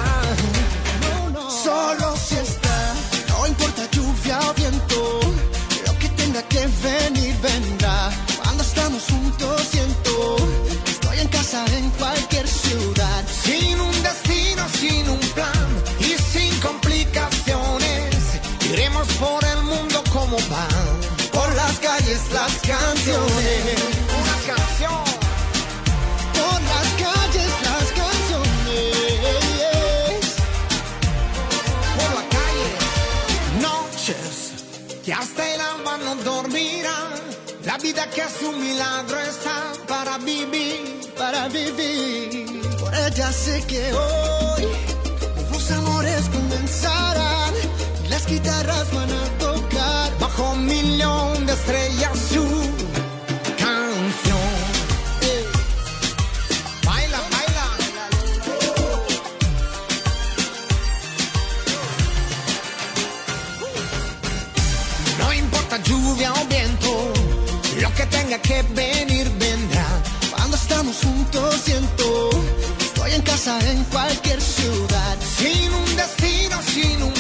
[1.65, 2.95] Solo si está,
[3.29, 5.21] no importa lluvia o viento,
[5.87, 7.86] lo que tenga que venir vendrá.
[22.07, 23.83] Calles las canciones.
[24.21, 25.05] Una canción.
[26.35, 28.95] Por las calles las canciones.
[31.97, 32.69] por la calle.
[33.61, 34.53] Noches
[35.05, 37.15] que hasta el alma no dormirán.
[37.65, 41.13] La vida que es un milagro está para vivir.
[41.19, 42.63] Para vivir.
[42.79, 44.69] Por ella sé que hoy
[45.35, 47.55] nuevos amores comenzarán.
[48.09, 49.46] Las guitarras van a.
[50.21, 52.45] Bajo un millón de estrellas su
[53.59, 54.49] canción.
[56.85, 57.67] Baila, baila.
[65.19, 67.13] No importa lluvia o viento,
[67.81, 69.87] lo que tenga que venir vendrá.
[70.31, 72.31] Cuando estamos juntos siento,
[72.81, 75.17] estoy en casa en cualquier ciudad.
[75.39, 77.16] Sin un destino, sin un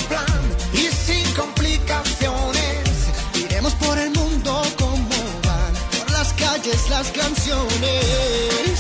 [6.98, 8.78] las canciones.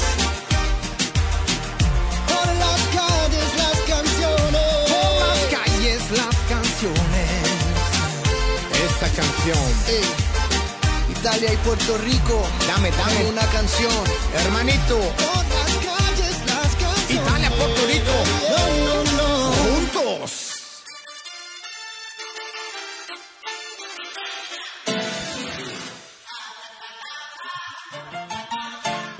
[2.26, 4.68] Por las calles las canciones.
[4.92, 7.30] Por las calles las canciones.
[8.88, 9.64] Esta canción.
[11.10, 12.42] Italia y Puerto Rico.
[12.66, 13.92] Dame, dame una canción.
[14.34, 14.96] Hermanito.
[14.96, 17.10] Por las calles las canciones.
[17.10, 18.14] Italia, Puerto Rico.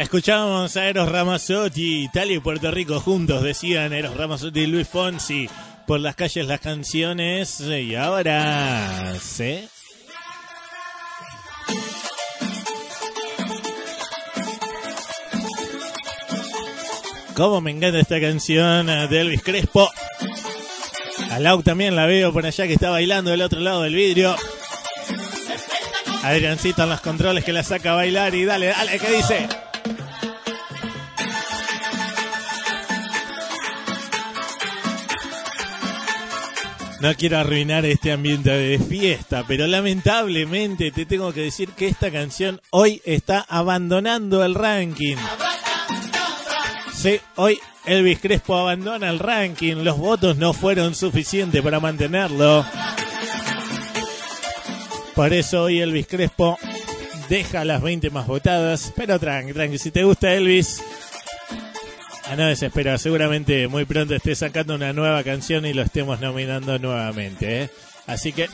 [0.07, 5.51] Escuchamos a Eros Ramazzotti, Italia y Puerto Rico juntos, decían Eros Ramazzotti y Luis Fonsi.
[5.85, 7.59] Por las calles las canciones.
[7.61, 9.17] Y ahora.
[9.21, 9.69] ¿sí?
[17.35, 19.91] Cómo me encanta esta canción eh, de Elvis Crespo.
[21.33, 24.37] A Lau también la veo por allá que está bailando del otro lado del vidrio.
[26.23, 29.66] Adriancito en los controles que la saca a bailar y dale, dale, ¿qué dice?
[37.07, 42.11] No quiero arruinar este ambiente de fiesta, pero lamentablemente te tengo que decir que esta
[42.11, 45.15] canción hoy está abandonando el ranking.
[46.93, 49.85] Sí, hoy Elvis Crespo abandona el ranking.
[49.85, 52.67] Los votos no fueron suficientes para mantenerlo.
[55.15, 56.59] Por eso hoy Elvis Crespo
[57.29, 58.93] deja las 20 más votadas.
[58.97, 60.83] Pero tranqui, tranqui, si te gusta Elvis,
[62.29, 62.99] a no desesperar.
[62.99, 67.63] Seguramente muy pronto esté sacando una nueva canción y lo estemos nominando nuevamente.
[67.63, 67.71] ¿eh?
[68.07, 68.49] Así que...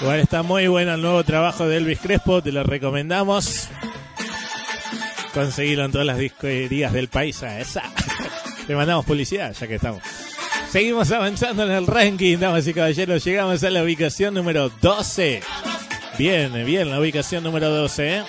[0.00, 3.68] Igual está muy bueno el nuevo trabajo de Elvis Crespo, te lo recomendamos.
[5.32, 7.42] Conseguirlo en todas las disquerías del país.
[7.44, 7.82] a esa.
[8.68, 10.02] Le mandamos publicidad, ya que estamos.
[10.70, 13.22] Seguimos avanzando en el ranking, damas y caballeros.
[13.24, 15.42] Llegamos a la ubicación número 12.
[16.18, 18.16] Bien, bien, la ubicación número 12.
[18.16, 18.22] ¿eh?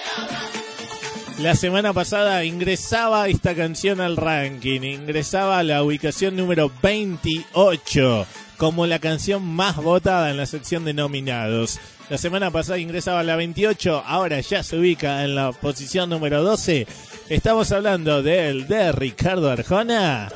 [1.44, 4.80] La semana pasada ingresaba esta canción al ranking.
[4.80, 8.26] Ingresaba a la ubicación número 28
[8.56, 11.82] como la canción más votada en la sección de nominados.
[12.10, 16.42] La semana pasada ingresaba a la 28, ahora ya se ubica en la posición número
[16.44, 16.88] 12.
[17.28, 20.32] Estamos hablando del de Ricardo Arjona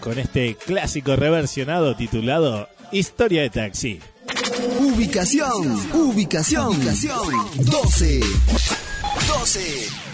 [0.00, 4.00] con este clásico reversionado titulado Historia de Taxi.
[4.80, 8.20] Ubicación, ubicación, ubicación 12.
[9.28, 10.11] 12.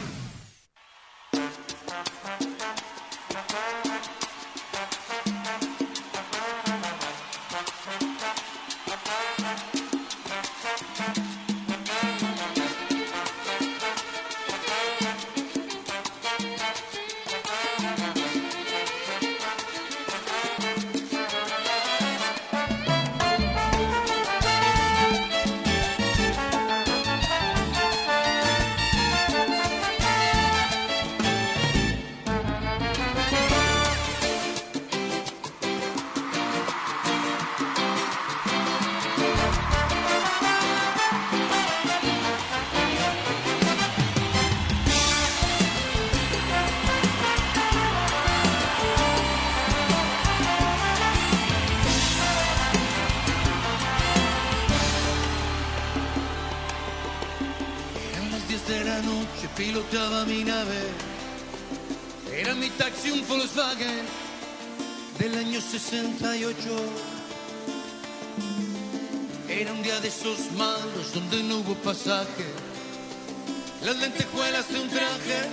[72.07, 75.49] Las lentejuelas de un traje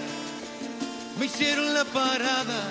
[1.18, 2.62] me hicieron la parada.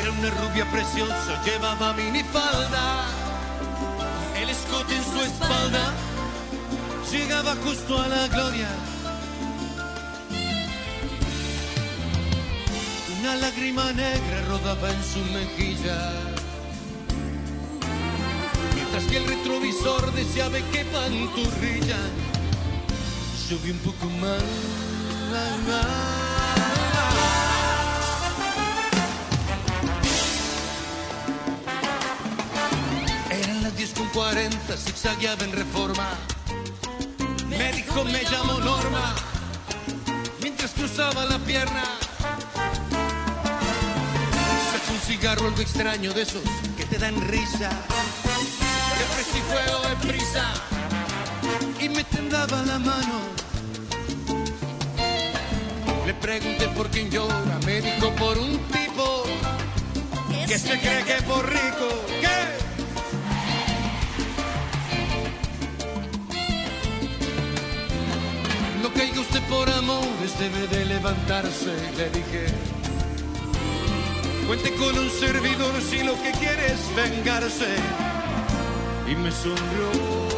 [0.00, 3.04] Era una rubia preciosa, llevaba minifalda.
[4.40, 5.92] El escote en su espalda
[7.12, 8.68] llegaba justo a la gloria.
[13.20, 16.29] Una lágrima negra rodaba en su mejilla.
[19.00, 21.96] Mientras que el retrovisor deseaba que panturrilla.
[23.48, 24.42] Yo vi un poco más.
[33.30, 36.08] Eran las 10 con 40, zigzagueaba en reforma.
[37.48, 39.14] Me dijo, me llamo Norma.
[40.42, 41.84] Mientras cruzaba la pierna.
[44.72, 46.42] Sacó un cigarro algo extraño de esos
[46.76, 47.70] que te dan risa.
[49.36, 50.44] Y fuego de prisa.
[51.80, 53.20] Y me tendaba la mano.
[56.06, 59.24] Le pregunté por quién llora, me dijo por un tipo
[60.48, 61.88] que se cree que por rico.
[62.20, 62.38] ¿Qué?
[68.82, 72.46] No caiga usted por amores, debe de levantarse, le dije.
[74.48, 77.76] Cuente con un servidor si lo que quiere es vengarse.
[79.10, 80.29] Y me sonrió.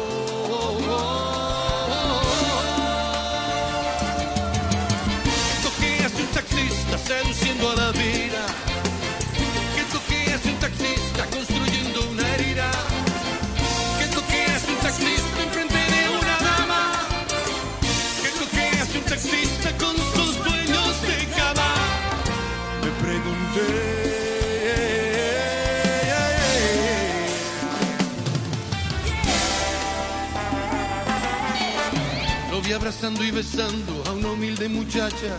[32.83, 35.37] Abrazando y besando a una humilde muchacha.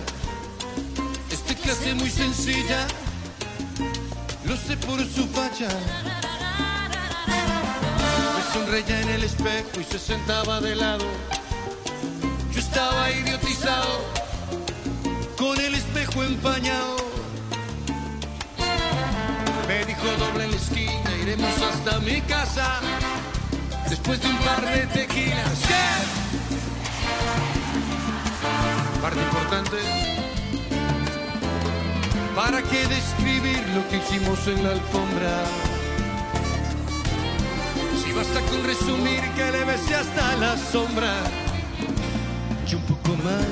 [1.30, 2.86] Este clase muy sencilla,
[4.46, 5.68] lo sé por su facha.
[7.26, 11.04] Me sonreía en el espejo y se sentaba de lado.
[12.50, 14.00] Yo estaba idiotizado,
[15.36, 16.96] con el espejo empañado.
[19.68, 22.80] Me dijo doble en la esquina, iremos hasta mi casa.
[23.90, 25.58] Después de un par de tequilas.
[25.68, 26.23] ¿Qué?
[29.04, 29.76] Parte importante.
[32.34, 35.44] ¿Para qué describir lo que hicimos en la alfombra?
[38.02, 41.16] Si basta con resumir que le besé hasta la sombra.
[42.66, 43.44] Y un poco más.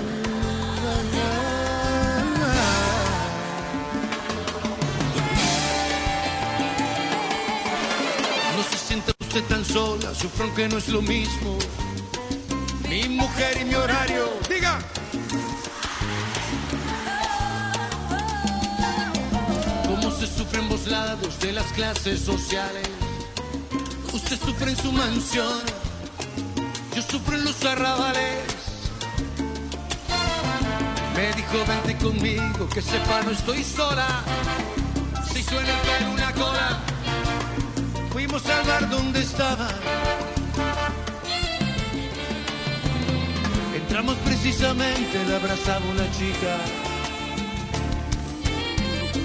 [8.57, 11.59] No se sienta usted tan sola, sufro aunque no es lo mismo.
[12.89, 14.79] Mi mujer y mi horario, diga.
[20.53, 22.89] Sufre en ambos lados de las clases sociales.
[24.13, 25.61] Usted sufre en su mansión,
[26.95, 28.39] yo sufro en los arrabales.
[31.17, 34.07] Me dijo, vente conmigo, que sepa no estoy sola.
[35.33, 36.81] Si suena el pelo una cola,
[38.13, 39.69] fuimos al bar donde estaba.
[43.75, 46.92] Entramos precisamente, le abrazaba una chica.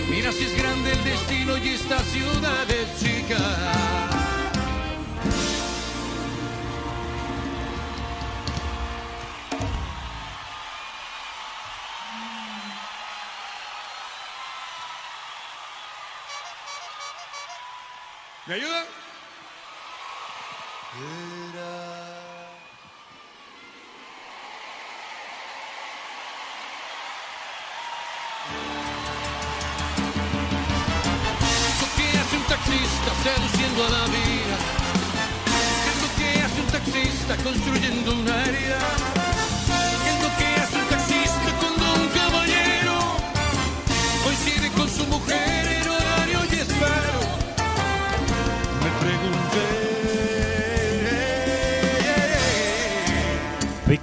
[0.10, 3.97] Mira si es grande el destino y esta ciudad es chica.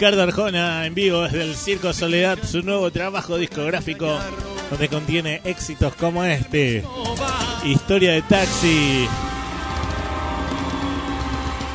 [0.05, 4.21] Ricardo Arjona en vivo desde el Circo Soledad, su nuevo trabajo discográfico
[4.69, 6.85] donde contiene éxitos como este.
[7.65, 9.09] Historia de taxi.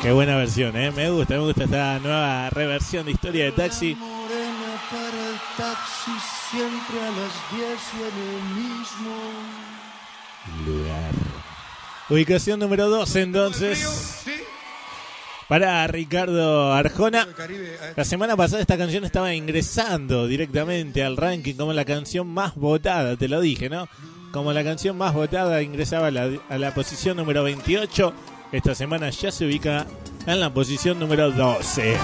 [0.00, 0.92] Qué buena versión, ¿eh?
[0.92, 3.96] Me gusta, me gusta esta nueva reversión de Historia de taxi.
[5.56, 6.12] taxi
[6.52, 9.16] siempre a las 10 y en el mismo
[10.66, 11.12] lugar.
[12.08, 14.39] Ubicación número 2 entonces.
[15.50, 17.26] Para Ricardo Arjona.
[17.96, 23.16] La semana pasada esta canción estaba ingresando directamente al ranking como la canción más votada,
[23.16, 23.88] te lo dije, ¿no?
[24.30, 28.12] Como la canción más votada ingresaba a la, a la posición número 28.
[28.52, 29.88] Esta semana ya se ubica
[30.24, 31.96] en la posición número 12.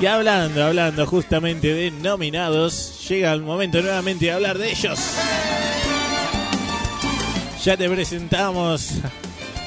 [0.00, 4.98] Y hablando, hablando justamente de nominados, llega el momento nuevamente de hablar de ellos.
[7.62, 8.92] Ya te presentamos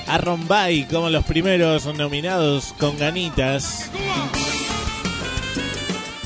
[0.07, 3.89] a Rombay como los primeros nominados con ganitas.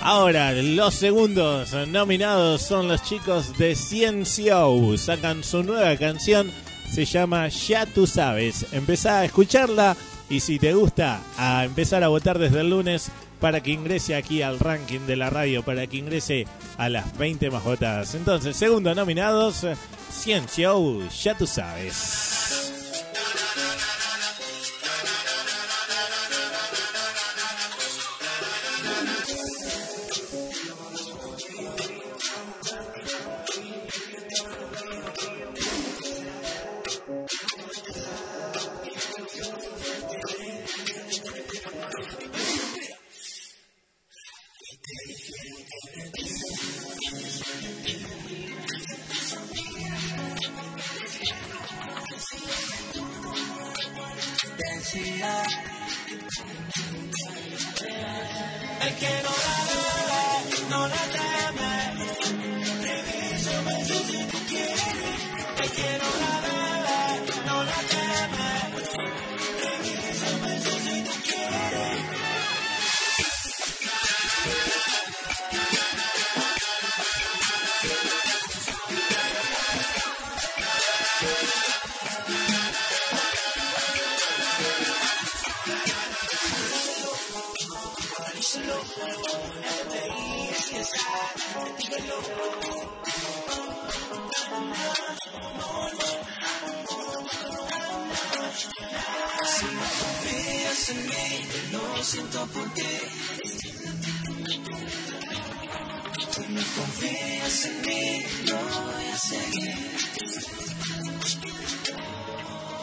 [0.01, 4.97] Ahora, los segundos nominados son los chicos de Ciencio.
[4.97, 6.51] Sacan su nueva canción,
[6.91, 8.65] se llama Ya tú sabes.
[8.71, 9.95] Empezá a escucharla
[10.29, 14.41] y si te gusta, a empezar a votar desde el lunes para que ingrese aquí
[14.41, 16.45] al ranking de la radio, para que ingrese
[16.77, 18.15] a las 20 más votadas.
[18.15, 19.65] Entonces, segundo nominados,
[20.11, 22.60] Ciencio, ya tú sabes.
[54.93, 54.99] El
[58.99, 60.23] que no la bebe,
[60.69, 61.10] no la
[106.51, 109.91] no confías en mí, no voy a seguir.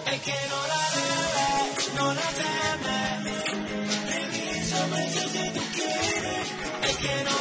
[0.06, 1.48] El que no la bebe,
[1.96, 2.98] no la teme.
[4.90, 6.48] Beso si tú quieres.
[6.82, 7.37] El que no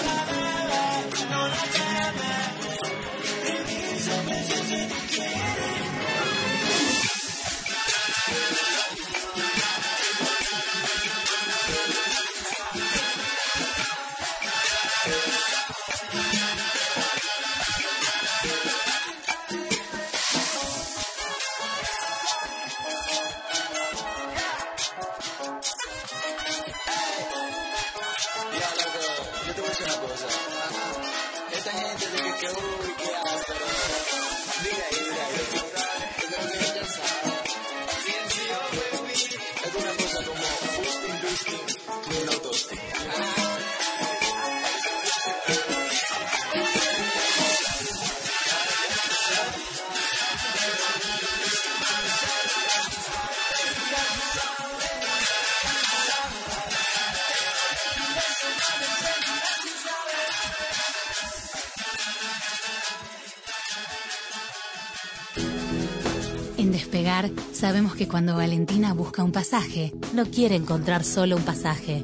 [67.98, 72.04] que cuando Valentina busca un pasaje, no quiere encontrar solo un pasaje,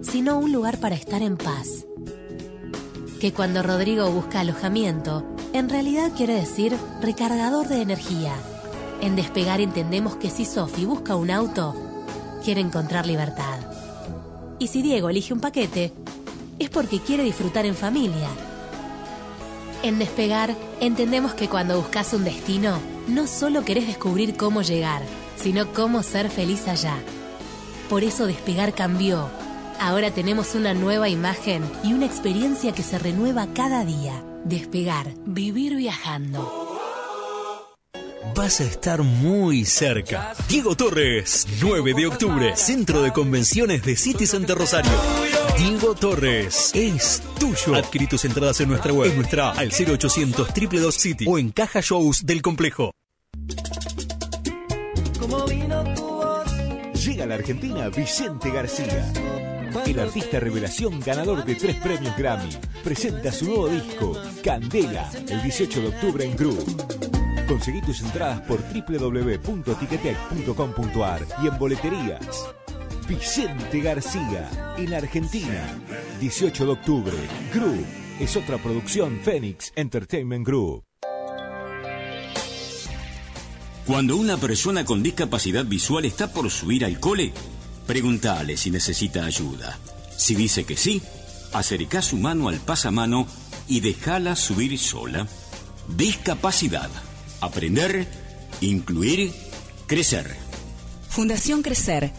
[0.00, 1.86] sino un lugar para estar en paz.
[3.20, 8.32] Que cuando Rodrigo busca alojamiento, en realidad quiere decir recargador de energía.
[9.00, 11.74] En Despegar entendemos que si Sofi busca un auto,
[12.44, 13.58] quiere encontrar libertad.
[14.60, 15.92] Y si Diego elige un paquete,
[16.60, 18.28] es porque quiere disfrutar en familia.
[19.82, 22.78] En Despegar entendemos que cuando buscas un destino,
[23.08, 25.02] no solo querés descubrir cómo llegar,
[25.36, 26.96] sino cómo ser feliz allá.
[27.88, 29.28] Por eso Despegar cambió.
[29.80, 34.22] Ahora tenemos una nueva imagen y una experiencia que se renueva cada día.
[34.44, 36.64] Despegar, vivir viajando.
[38.34, 40.34] Vas a estar muy cerca.
[40.48, 44.90] Diego Torres, 9 de octubre, Centro de Convenciones de City Center Rosario.
[45.56, 47.76] Diego Torres es tuyo.
[47.76, 51.80] Adquirí tus entradas en nuestra web, en nuestra al 0800 222 City o en Caja
[51.80, 52.90] Shows del complejo.
[57.26, 59.10] La Argentina Vicente García.
[59.86, 62.50] El artista revelación ganador de tres premios Grammy
[62.82, 64.12] presenta su nuevo disco,
[64.42, 66.64] Candela, el 18 de octubre en Groove.
[67.48, 72.46] Conseguí tus entradas por www.ticketek.com.ar y en boleterías.
[73.08, 75.66] Vicente García, en Argentina,
[76.20, 77.16] 18 de octubre,
[77.52, 77.84] Groove.
[78.20, 80.84] Es otra producción Phoenix Entertainment Group.
[83.86, 87.34] Cuando una persona con discapacidad visual está por subir al cole,
[87.86, 89.78] pregúntale si necesita ayuda.
[90.16, 91.02] Si dice que sí,
[91.52, 93.26] acerca su mano al pasamano
[93.68, 95.26] y déjala subir sola.
[95.88, 96.88] Discapacidad.
[97.42, 98.08] Aprender,
[98.62, 99.32] incluir,
[99.86, 100.34] crecer.
[101.10, 102.10] Fundación Crecer.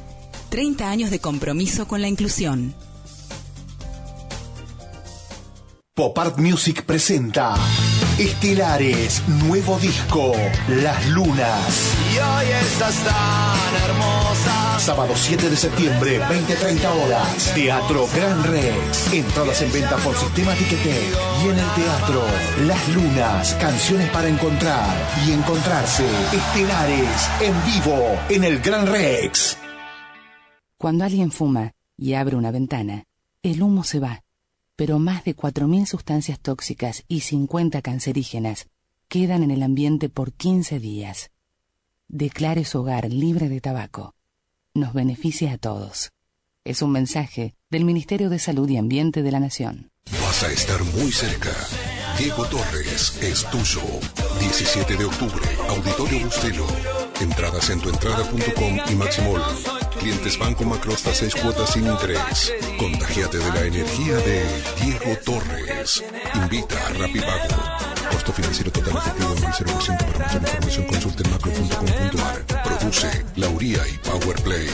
[0.49, 2.75] 30 años de compromiso con la inclusión.
[5.95, 7.55] Pop Art Music presenta
[8.17, 10.31] Estelares, nuevo disco,
[10.69, 11.93] Las Lunas.
[12.13, 14.79] Y hoy estás tan hermosa.
[14.79, 17.51] Sábado 7 de septiembre, 20-30 horas.
[17.53, 19.11] Teatro Gran Rex.
[19.11, 21.13] Entradas en venta por Sistema Ticketek.
[21.43, 22.23] Y en el teatro,
[22.65, 24.95] Las Lunas, canciones para encontrar
[25.27, 26.05] y encontrarse.
[26.31, 29.57] Estelares, en vivo, en el Gran Rex.
[30.77, 33.03] Cuando alguien fuma y abre una ventana,
[33.43, 34.23] el humo se va,
[34.75, 38.67] pero más de 4.000 sustancias tóxicas y 50 cancerígenas
[39.07, 41.31] quedan en el ambiente por 15 días.
[42.07, 44.15] Declare su hogar libre de tabaco.
[44.73, 46.11] Nos beneficia a todos.
[46.63, 49.91] Es un mensaje del Ministerio de Salud y Ambiente de la Nación.
[50.21, 51.51] Vas a estar muy cerca.
[52.17, 53.81] Diego Torres es tuyo.
[54.39, 56.65] 17 de octubre, Auditorio Bustelo.
[57.21, 59.41] Entradas en tuentrada.com y Maximol.
[59.99, 62.53] Clientes Banco Macro hasta 6 cuotas sin interés.
[62.77, 64.43] Contagiate de la energía de
[64.81, 66.03] Diego Torres.
[66.33, 67.47] Invita a Rapipago.
[68.11, 72.63] Costo financiero total efectivo en el 0% para mayor información consulte en macro.com.ar.
[72.63, 74.67] Produce Lauría y Powerplay.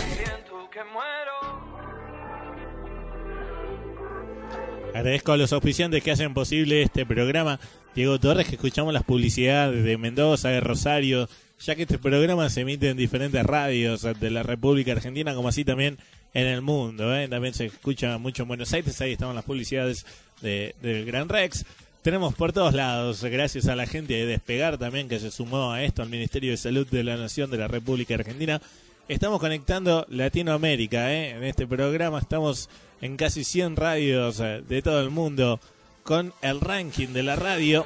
[4.93, 7.59] Agradezco a los auspiciantes que hacen posible este programa.
[7.95, 11.27] Diego Torres, que escuchamos las publicidades de Mendoza, de Rosario,
[11.65, 15.63] ya que este programa se emite en diferentes radios de la República Argentina, como así
[15.63, 15.97] también
[16.33, 17.15] en el mundo.
[17.15, 17.27] ¿eh?
[17.27, 20.05] También se escucha mucho en Buenos Aires, ahí están las publicidades
[20.41, 21.65] de- del Gran Rex.
[22.01, 25.83] Tenemos por todos lados, gracias a la gente de Despegar también que se sumó a
[25.83, 28.59] esto, al Ministerio de Salud de la Nación de la República Argentina.
[29.07, 31.31] Estamos conectando Latinoamérica ¿eh?
[31.31, 32.69] en este programa, estamos
[33.01, 35.59] en casi 100 radios eh, de todo el mundo
[36.03, 37.85] con el ranking de la radio.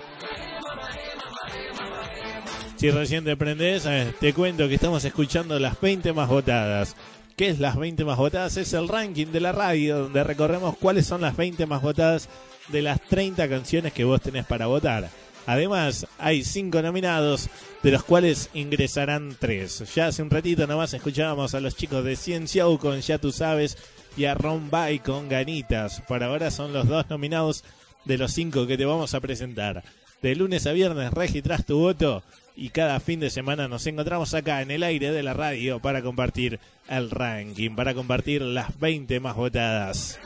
[2.85, 6.95] Si recién te prendés, eh, te cuento que estamos escuchando las 20 más votadas.
[7.35, 8.57] ¿Qué es las 20 más votadas?
[8.57, 12.29] Es el ranking de la radio donde recorremos cuáles son las 20 más votadas
[12.67, 15.09] de las 30 canciones que vos tenés para votar.
[15.47, 17.49] Además, hay 5 nominados,
[17.81, 19.95] de los cuales ingresarán 3.
[19.95, 23.31] Ya hace un ratito nomás escuchábamos a los chicos de Ciencia U con Ya Tú
[23.31, 23.79] Sabes
[24.15, 26.01] y a Ron Bay con Ganitas.
[26.01, 27.63] Por ahora son los dos nominados
[28.03, 29.83] de los 5 que te vamos a presentar.
[30.21, 32.23] De lunes a viernes registras tu voto
[32.55, 36.01] y cada fin de semana nos encontramos acá en el aire de la radio para
[36.01, 40.19] compartir el ranking, para compartir las 20 más votadas.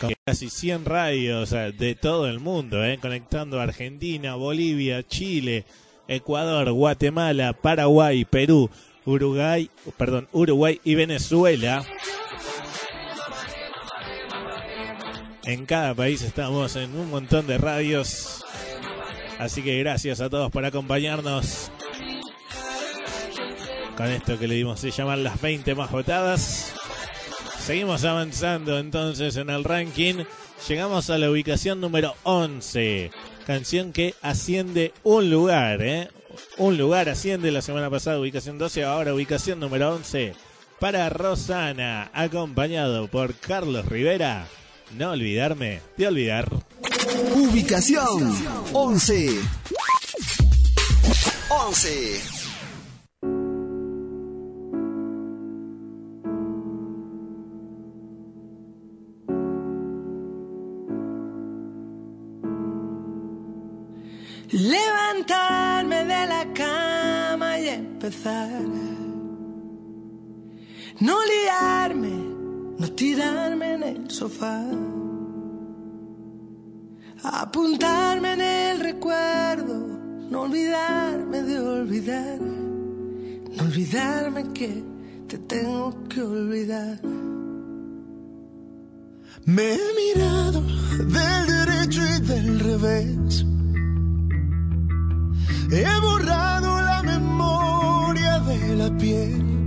[0.00, 5.64] Con casi 100 radios eh, de todo el mundo, eh, conectando Argentina, Bolivia, Chile,
[6.06, 8.70] Ecuador, Guatemala, Paraguay, Perú,
[9.04, 11.84] Uruguay, perdón, Uruguay y Venezuela.
[15.48, 18.44] En cada país estamos en un montón de radios.
[19.38, 21.70] Así que gracias a todos por acompañarnos.
[23.96, 26.74] Con esto que le dimos se llaman las 20 más votadas.
[27.60, 30.24] Seguimos avanzando entonces en el ranking.
[30.68, 33.10] Llegamos a la ubicación número 11.
[33.46, 36.10] Canción que asciende un lugar, ¿eh?
[36.58, 40.34] Un lugar asciende la semana pasada, ubicación 12, ahora ubicación número 11.
[40.78, 44.46] Para Rosana, acompañado por Carlos Rivera.
[44.96, 46.48] No olvidarme de olvidar.
[47.34, 48.34] Ubicación
[48.72, 49.40] 11.
[51.50, 52.20] 11.
[64.50, 68.62] Levantarme de la cama y empezar.
[71.00, 72.27] No liarme,
[72.78, 74.64] no tirarme en el sofá.
[77.22, 79.74] Apuntarme en el recuerdo,
[80.30, 82.38] no olvidarme de olvidar.
[82.40, 84.84] No olvidarme que
[85.26, 87.00] te tengo que olvidar.
[89.44, 90.62] Me he mirado
[90.98, 93.44] del derecho y del revés.
[95.70, 99.57] He borrado la memoria de la piel.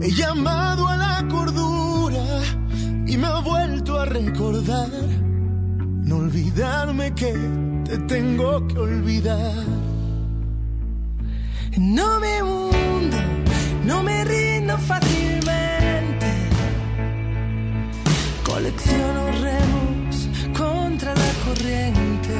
[0.00, 2.24] He llamado a la cordura
[3.04, 4.88] y me ha vuelto a recordar.
[6.04, 7.34] No olvidarme que
[7.84, 9.64] te tengo que olvidar.
[11.76, 13.16] No me hundo,
[13.84, 16.26] no me rindo fácilmente.
[18.44, 22.36] Colecciono remos contra la corriente.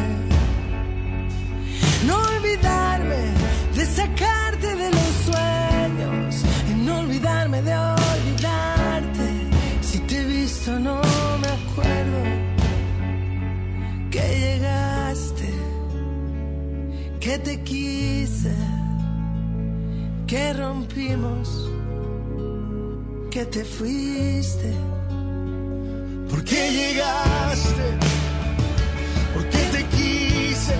[2.06, 2.87] No olvidarme
[17.28, 18.54] que te quise
[20.26, 21.68] que rompimos,
[23.30, 24.72] que te fuiste.
[26.30, 27.86] ¿Por qué llegaste?
[29.34, 30.76] ¿Por qué te quise?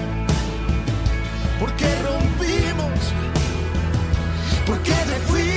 [1.60, 3.00] ¿Por qué rompimos?
[4.66, 5.47] ¿Por qué te fuiste?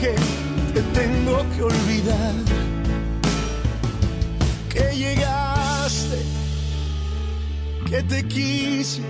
[0.00, 0.14] Que
[0.72, 2.34] te tengo que olvidar.
[4.72, 6.18] Que llegaste,
[7.88, 9.02] que te quise,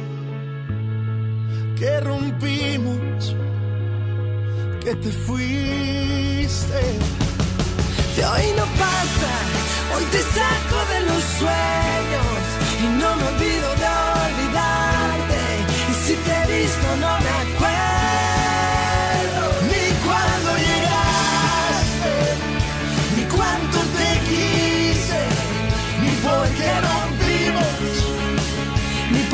[1.78, 3.36] que rompimos,
[4.84, 6.82] que te fuiste.
[8.16, 9.32] De hoy no pasa,
[9.94, 12.42] hoy te saco de los sueños
[12.82, 13.90] y no me olvido de
[14.26, 15.42] olvidarte.
[15.90, 17.89] Y si te he visto no me acuerdo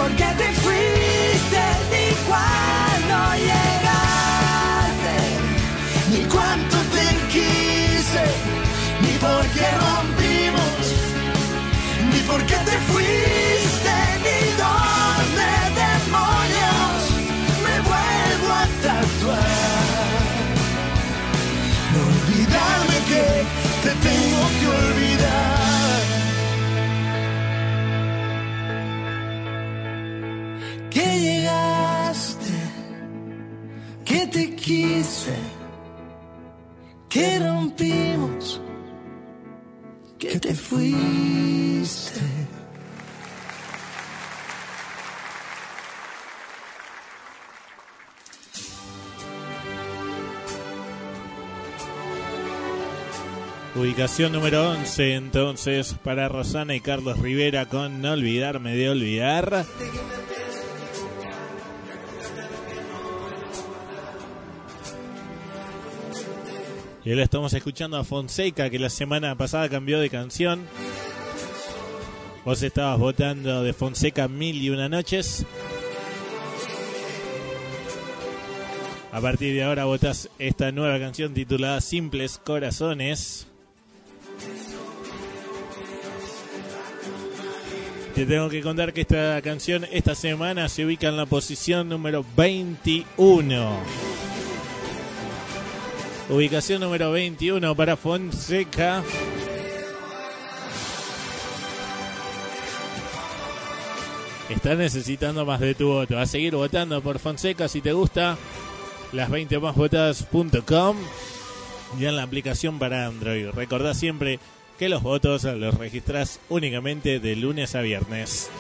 [0.07, 3.17] ni por qué te fuiste, ni cuando
[3.49, 5.15] llegaste,
[6.13, 8.25] ni cuánto te quise,
[9.03, 10.83] ni por qué rompimos,
[12.13, 13.26] ni por qué te fuiste,
[34.67, 35.37] quise,
[37.09, 38.61] que rompimos,
[40.19, 42.21] que te fuiste.
[53.77, 59.65] Ubicación número 11 entonces para Rosana y Carlos Rivera con No olvidarme de olvidar.
[67.07, 70.67] Y ahora estamos escuchando a Fonseca que la semana pasada cambió de canción.
[72.45, 75.47] Vos estabas votando de Fonseca Mil y Una Noches.
[79.13, 83.47] A partir de ahora votas esta nueva canción titulada Simples Corazones.
[88.17, 92.25] Te tengo que contar que esta canción esta semana se ubica en la posición número
[92.37, 94.16] 21.
[96.29, 99.05] Ubicación número 21 para Fonseca.
[104.49, 106.19] Estás necesitando más de tu voto.
[106.19, 108.37] A seguir votando por Fonseca si te gusta.
[109.13, 110.97] Las 20 más votadas.com
[112.01, 113.51] y en la aplicación para Android.
[113.51, 114.41] Recordá siempre
[114.81, 118.51] que los votos los registras únicamente de lunes a viernes.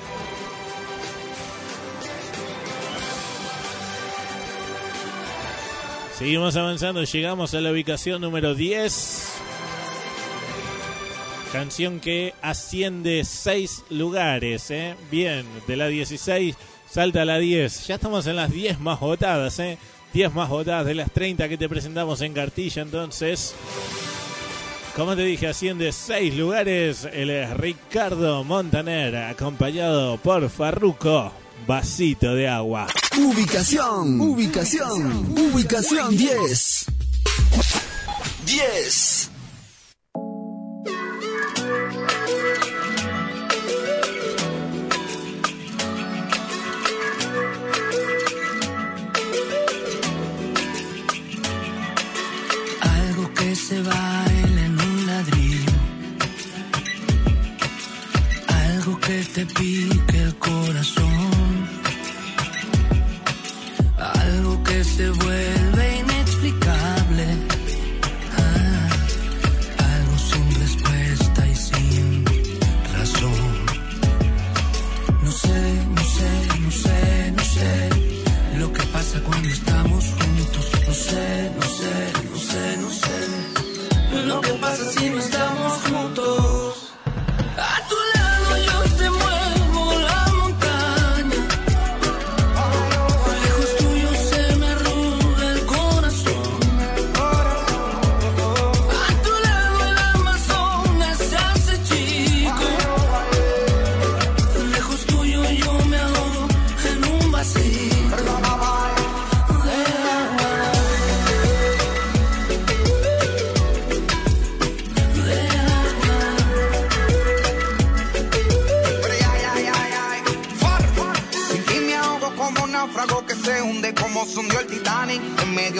[6.19, 9.35] Seguimos avanzando, llegamos a la ubicación número 10.
[11.53, 14.95] Canción que asciende 6 lugares, ¿eh?
[15.11, 16.57] Bien, de la 16
[16.89, 17.89] salta a la 10.
[17.89, 19.77] Ya estamos en las 10 más votadas, ¿eh?
[20.14, 23.55] 10 más votadas de las 30 que te presentamos en cartilla, entonces.
[24.97, 27.07] Como te dije, asciende seis lugares.
[27.12, 31.45] Él Ricardo Montaner, acompañado por Farruco.
[31.64, 32.86] Vasito de agua.
[33.18, 36.86] Ubicación, ubicación, ubicación 10.
[38.44, 39.30] 10.
[52.80, 55.72] Algo que se baila en un ladrillo.
[58.46, 61.16] Algo que te pique el corazón.
[64.99, 65.55] Algo que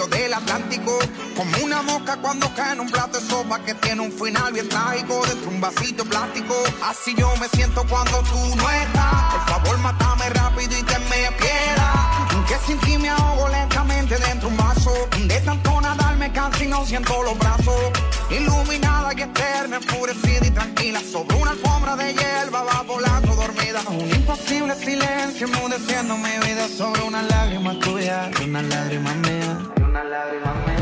[0.09, 0.99] del Atlántico.
[1.35, 4.67] Como una mosca cuando cae en un plato de sopa que tiene un final bien
[4.69, 6.55] trágico dentro de un vasito plástico.
[6.83, 9.33] Así yo me siento cuando tú no estás.
[9.33, 12.17] Por favor, mátame rápido y te me piedra.
[12.47, 14.93] Que sin ti me ahogo lentamente dentro de un vaso.
[15.27, 17.91] De tanto nadar me canso y no siento los brazos.
[18.29, 21.01] Iluminada y eterna, enfurecida y tranquila.
[21.01, 23.81] Sobre una alfombra de hierba va volando dormida.
[23.89, 29.76] Un imposible silencio enmudeciendo mi vida sobre una lágrima tuya una lágrima mía.
[29.97, 30.76] Y una lágrima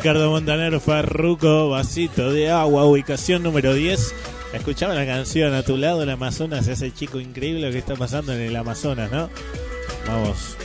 [0.00, 4.14] Ricardo Montaner, Farruco, Vasito de agua, ubicación número 10.
[4.54, 8.40] Escuchaba la canción A tu lado, el Amazonas, ese chico increíble que está pasando en
[8.40, 9.28] el Amazonas, ¿no?
[10.06, 10.56] Vamos.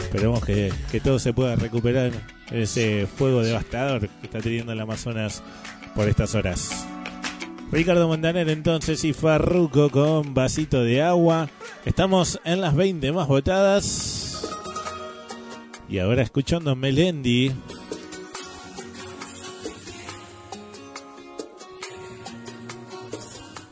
[0.00, 2.10] Esperemos que, que todo se pueda recuperar
[2.50, 5.44] ese fuego devastador que está teniendo el Amazonas
[5.94, 6.88] por estas horas.
[7.70, 11.48] Ricardo Montaner entonces y Farruco con vasito de agua.
[11.84, 14.17] Estamos en las 20 más votadas.
[15.88, 17.52] Y ahora escuchando Melendi.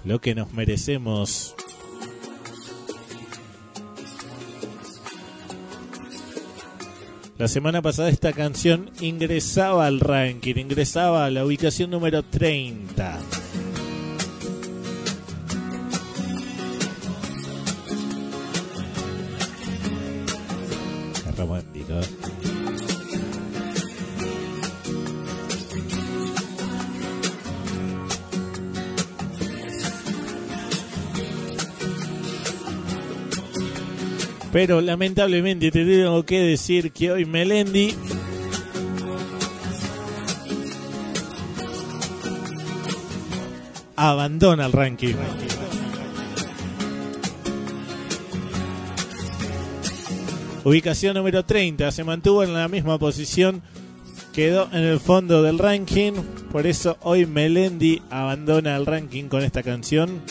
[0.04, 1.54] Lo que nos merecemos.
[7.38, 13.18] La semana pasada esta canción ingresaba al ranking, ingresaba a la ubicación número 30.
[34.56, 37.94] Pero lamentablemente te tengo que decir que hoy Melendi
[43.96, 45.14] abandona el ranking.
[50.64, 53.60] Ubicación número 30, se mantuvo en la misma posición,
[54.32, 56.12] quedó en el fondo del ranking,
[56.50, 60.22] por eso hoy Melendi abandona el ranking con esta canción.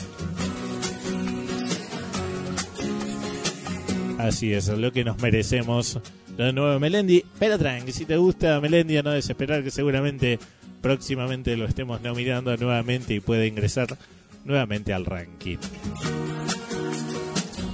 [4.26, 6.00] Así es, lo que nos merecemos.
[6.36, 7.24] Lo nuevo de Melendi.
[7.38, 10.40] Pero tranqui, si te gusta Melendi, no desesperar que seguramente
[10.82, 13.98] próximamente lo estemos nominando nuevamente y puede ingresar
[14.44, 15.58] nuevamente al ranking.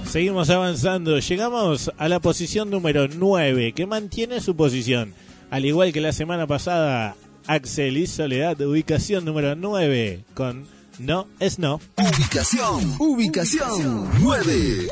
[0.06, 1.18] Seguimos avanzando.
[1.18, 5.14] Llegamos a la posición número 9, que mantiene su posición.
[5.50, 7.16] Al igual que la semana pasada,
[7.46, 10.66] Axel y Soledad, ubicación número 9, con
[10.98, 11.80] No es No.
[11.96, 14.88] Ubicación, ubicación 9.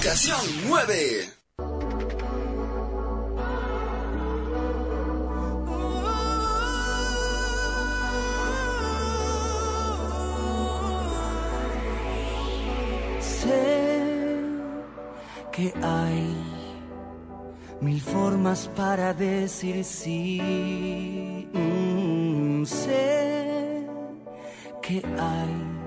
[0.00, 1.28] Ubicación 9.
[13.20, 13.92] Sé
[15.52, 16.34] que hay
[17.82, 21.46] mil formas para decir sí.
[21.52, 23.86] Mm, sé
[24.80, 25.79] que hay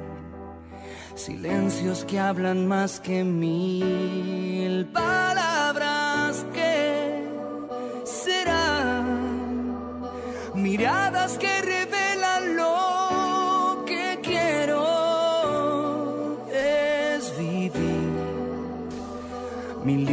[1.15, 6.45] silencios que hablan más que mil palabras.
[6.53, 7.27] Que
[8.03, 10.01] serán
[10.55, 14.83] miradas que revelan lo que quiero
[16.51, 17.71] es vivir.
[19.83, 20.05] Mi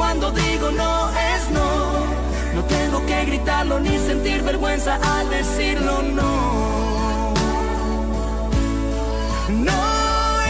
[0.00, 1.68] cuando digo no es no.
[2.54, 7.34] No tengo que gritarlo ni sentir vergüenza al decirlo no.
[9.68, 9.82] No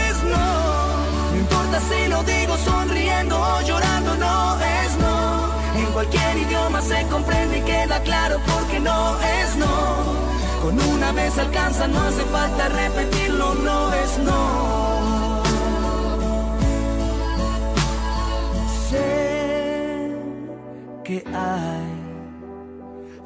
[0.07, 0.47] es no.
[1.31, 5.19] No importa si lo digo sonriendo o llorando, no es no.
[5.81, 9.75] En cualquier idioma se comprende y queda claro porque no es no.
[10.61, 15.10] Con una vez alcanza, no hace falta repetirlo, no es no.
[21.11, 21.91] Que hay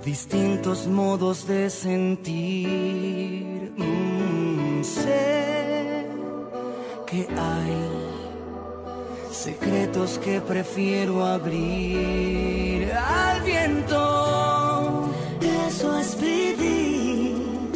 [0.03, 3.71] distintos modos de sentir.
[3.77, 6.07] Mm, sé
[7.05, 7.77] que hay
[9.31, 15.11] secretos que prefiero abrir al viento.
[15.67, 17.71] eso es vivir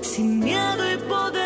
[0.00, 1.45] sin miedo y poder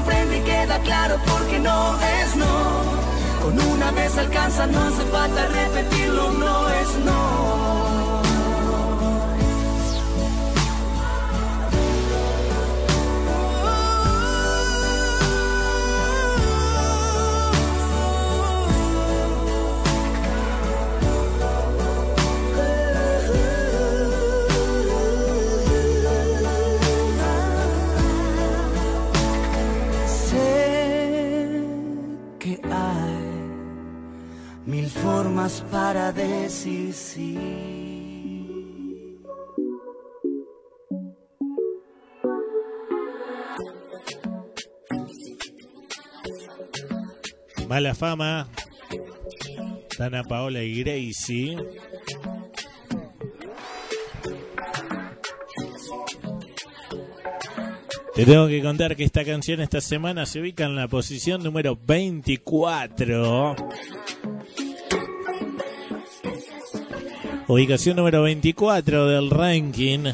[0.00, 3.42] comprende y queda claro porque no es no.
[3.42, 7.59] Con una vez alcanza, no hace falta repetirlo, no es no.
[35.30, 36.94] Formas para decir.
[47.68, 48.48] Mala fama.
[49.96, 51.56] Dana Paola y Gracie.
[58.14, 61.78] Te tengo que contar que esta canción esta semana se ubica en la posición número
[61.86, 63.54] 24.
[67.50, 70.04] Ubicación número 24 del ranking.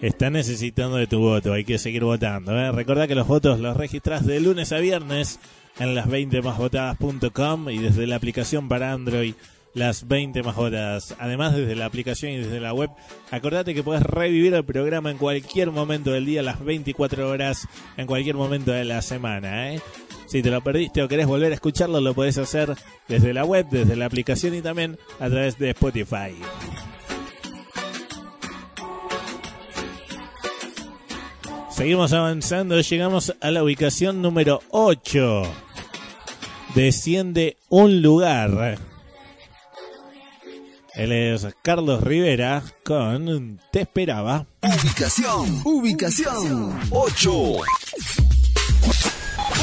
[0.00, 2.56] Está necesitando de tu voto, hay que seguir votando.
[2.56, 2.70] ¿eh?
[2.70, 5.40] Recordá que los votos los registras de lunes a viernes
[5.80, 9.34] en las 20másvotadas.com y desde la aplicación para Android
[9.74, 11.16] las 20 más votadas.
[11.18, 12.90] Además, desde la aplicación y desde la web,
[13.32, 17.66] acordate que puedes revivir el programa en cualquier momento del día, las 24 horas,
[17.96, 19.74] en cualquier momento de la semana.
[19.74, 19.80] ¿eh?
[20.30, 22.76] Si te lo perdiste o querés volver a escucharlo, lo podés hacer
[23.08, 26.36] desde la web, desde la aplicación y también a través de Spotify.
[31.72, 35.42] Seguimos avanzando, llegamos a la ubicación número 8.
[36.76, 38.78] Desciende un lugar.
[40.94, 44.46] Él es Carlos Rivera con Te esperaba.
[44.62, 48.29] Ubicación, ubicación 8.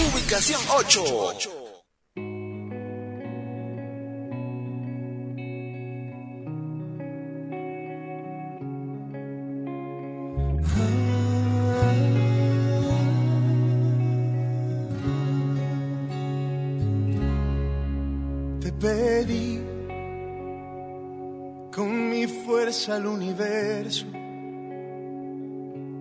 [0.05, 1.03] Ubicación 8.
[18.61, 19.61] Te pedí
[21.73, 24.05] con mi fuerza al universo.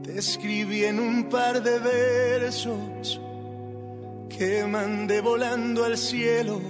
[0.03, 3.21] Te escribí en un par de versos
[4.37, 6.61] que mandé volando al cielo.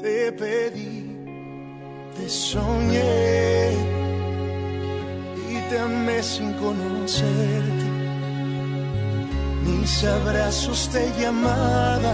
[0.00, 1.16] Te pedí,
[2.16, 3.72] te soñé
[5.50, 7.86] y te amé sin conocerte.
[9.64, 12.04] Mis abrazos te llamaban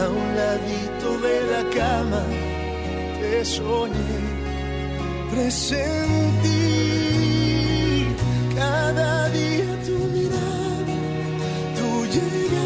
[0.00, 2.22] a un ladito de la cama
[3.22, 4.18] te soñé,
[5.32, 6.58] presentí
[8.54, 10.96] cada día tu mirada,
[11.76, 12.61] tu llegada,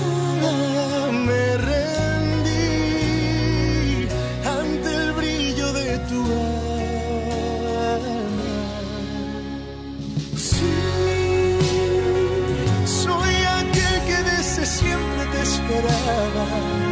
[16.45, 16.86] esperaba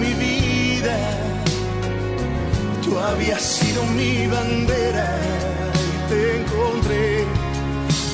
[0.00, 0.96] mi vida.
[2.82, 5.06] Tú habías sido mi bandera
[5.86, 7.24] y te encontré,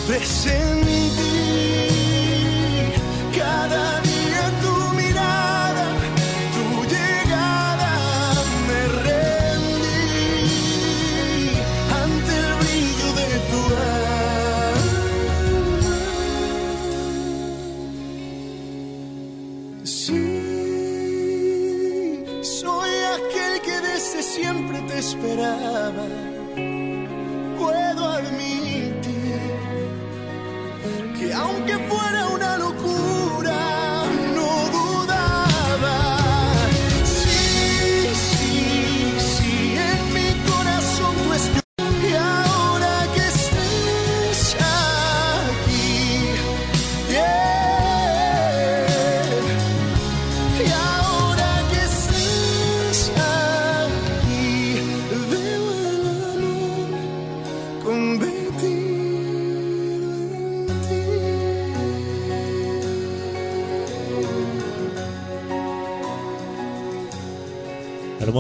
[0.06, 1.05] presentí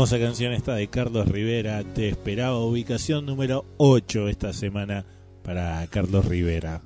[0.06, 1.82] Hermosa canción esta de Carlos Rivera.
[1.82, 5.04] Te esperaba ubicación número 8 esta semana
[5.42, 6.80] para Carlos Rivera.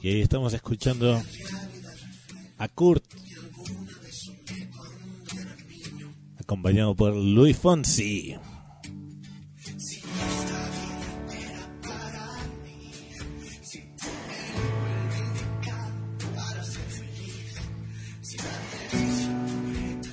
[0.00, 1.22] Y ahí estamos escuchando
[2.56, 3.04] a Kurt,
[6.38, 8.34] acompañado por Luis Fonsi.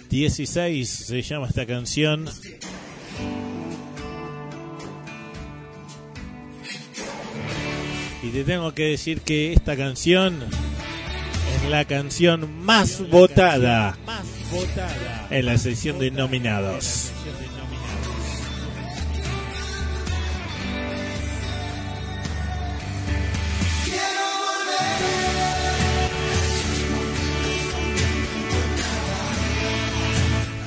[0.09, 2.27] Dieciséis se llama esta canción.
[8.23, 10.43] Y te tengo que decir que esta canción
[11.63, 13.97] es la canción más votada
[15.29, 17.11] en la sección de nominados.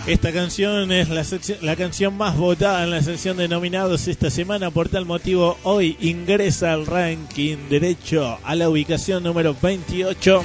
[0.07, 1.25] Esta canción es la,
[1.61, 4.73] la canción más votada en la sección de nominados esta semana.
[4.73, 10.43] Por tal motivo, hoy ingresa al ranking derecho a la ubicación número 28.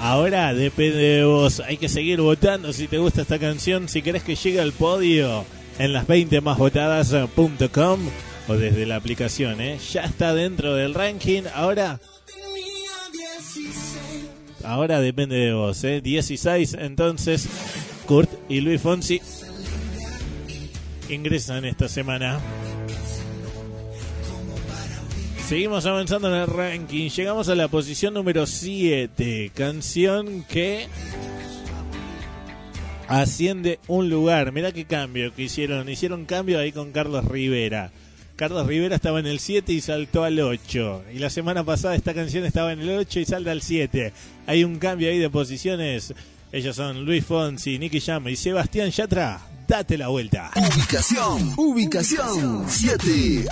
[0.00, 1.58] Ahora depende de vos.
[1.58, 3.88] Hay que seguir votando si te gusta esta canción.
[3.88, 5.44] Si querés que llegue al podio
[5.80, 8.00] en las 20 más votadas.com
[8.46, 9.60] o desde la aplicación.
[9.60, 9.76] ¿eh?
[9.92, 11.42] Ya está dentro del ranking.
[11.52, 11.98] Ahora
[14.66, 16.00] Ahora depende de vos, ¿eh?
[16.00, 17.48] 16, entonces
[18.06, 19.20] Kurt y Luis Fonsi
[21.08, 22.40] ingresan esta semana.
[25.46, 27.08] Seguimos avanzando en el ranking.
[27.08, 29.52] Llegamos a la posición número 7.
[29.54, 30.88] Canción que
[33.06, 34.50] asciende un lugar.
[34.50, 35.88] Mirá qué cambio que hicieron.
[35.88, 37.92] Hicieron cambio ahí con Carlos Rivera.
[38.36, 41.04] Carlos Rivera estaba en el 7 y saltó al 8.
[41.14, 44.12] Y la semana pasada esta canción estaba en el 8 y salta al 7.
[44.46, 46.12] Hay un cambio ahí de posiciones.
[46.52, 49.40] Ellos son Luis Fonsi, Nicky Jam y Sebastián Yatra.
[49.66, 50.50] Date la vuelta.
[50.54, 53.46] Ubicación, ubicación 7.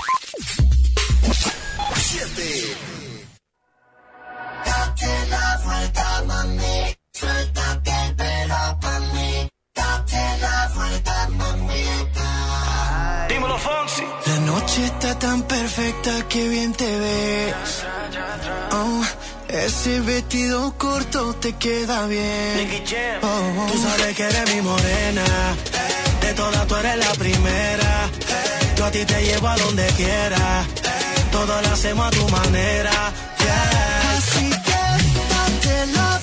[1.97, 2.43] 7.
[4.65, 6.94] Date la vuelta, mami.
[7.11, 8.14] Suéltate
[15.19, 17.55] tan perfecta que bien te ves.
[18.73, 19.03] Oh,
[19.49, 22.82] ese vestido corto te queda bien.
[23.23, 25.24] Oh, Tú sabes que eres mi morena.
[26.20, 28.09] De todas tú eres la primera.
[28.77, 30.65] Yo a ti te llevo a donde quiera.
[31.31, 32.93] Todo lo hacemos a tu manera.
[33.39, 34.16] Yeah.
[34.16, 34.85] Así que
[35.32, 36.20] date la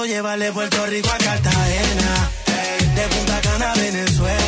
[0.00, 2.30] puedo llevar de Puerto Rico a Cartagena.
[2.94, 4.39] De Punta Cana Venezuela.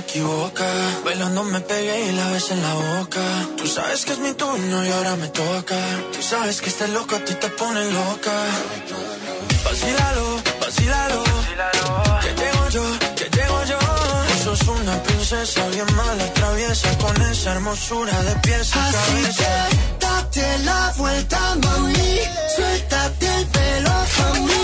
[0.00, 0.66] Se equivoca.
[1.04, 3.20] Bailando me pegué y la ves en la boca.
[3.56, 5.78] Tú sabes que es mi turno y ahora me toca.
[6.12, 8.34] Tú sabes que este loco a ti te pone loca.
[9.64, 10.26] Vacílalo,
[10.60, 11.22] vacílalo.
[12.22, 12.84] Que tengo yo,
[13.16, 13.78] que tengo yo.
[14.28, 16.98] Tú sos una princesa bien mala, traviesa.
[16.98, 19.68] Con esa hermosura de pies a cabeza.
[19.70, 22.20] que date la vuelta, mami.
[22.56, 24.59] Suéltate el pelo pa'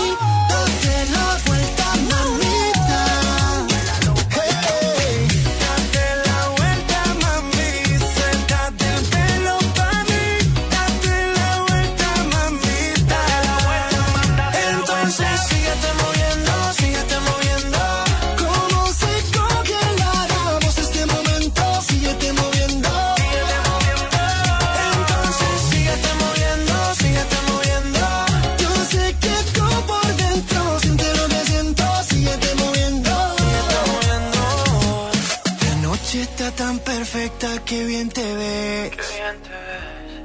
[39.33, 40.17] ves.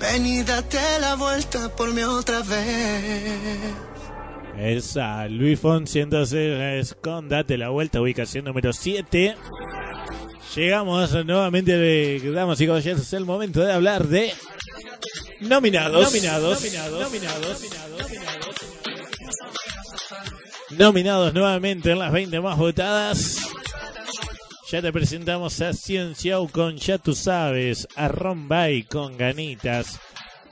[0.00, 3.74] Ven y date la vuelta por mí otra vez.
[4.58, 9.36] Esa, Luis Fonsi entonces es con Date la vuelta, ubicación número 7.
[10.54, 14.32] Llegamos nuevamente, damas y caballeros, es el momento de hablar de
[15.40, 16.02] nominados.
[16.02, 16.62] Nominados.
[16.62, 17.00] Nominados.
[17.00, 17.70] Nominados.
[20.70, 23.38] Nominados nuevamente en las 20 más votadas.
[24.70, 29.98] Ya te presentamos a Ciencio con Ya tú sabes, a Rombay con Ganitas.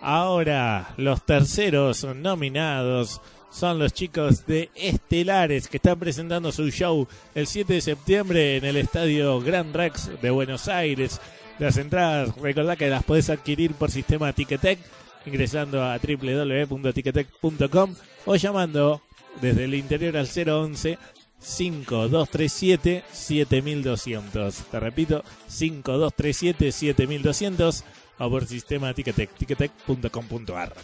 [0.01, 3.21] Ahora los terceros nominados
[3.53, 8.65] son los chicos de Estelares que están presentando su show el 7 de septiembre en
[8.65, 11.21] el estadio Grand Rex de Buenos Aires.
[11.61, 14.81] Las entradas, recordad que las podés adquirir por sistema Ticketek
[15.27, 17.95] ingresando a www.ticketek.com
[18.27, 19.01] o llamando
[19.41, 20.99] desde el interior al 011
[21.41, 24.55] 5237 7200.
[24.71, 27.85] Te repito, 5237 7200
[28.19, 30.75] o por sistema Ticketek, ticketek.com.ar.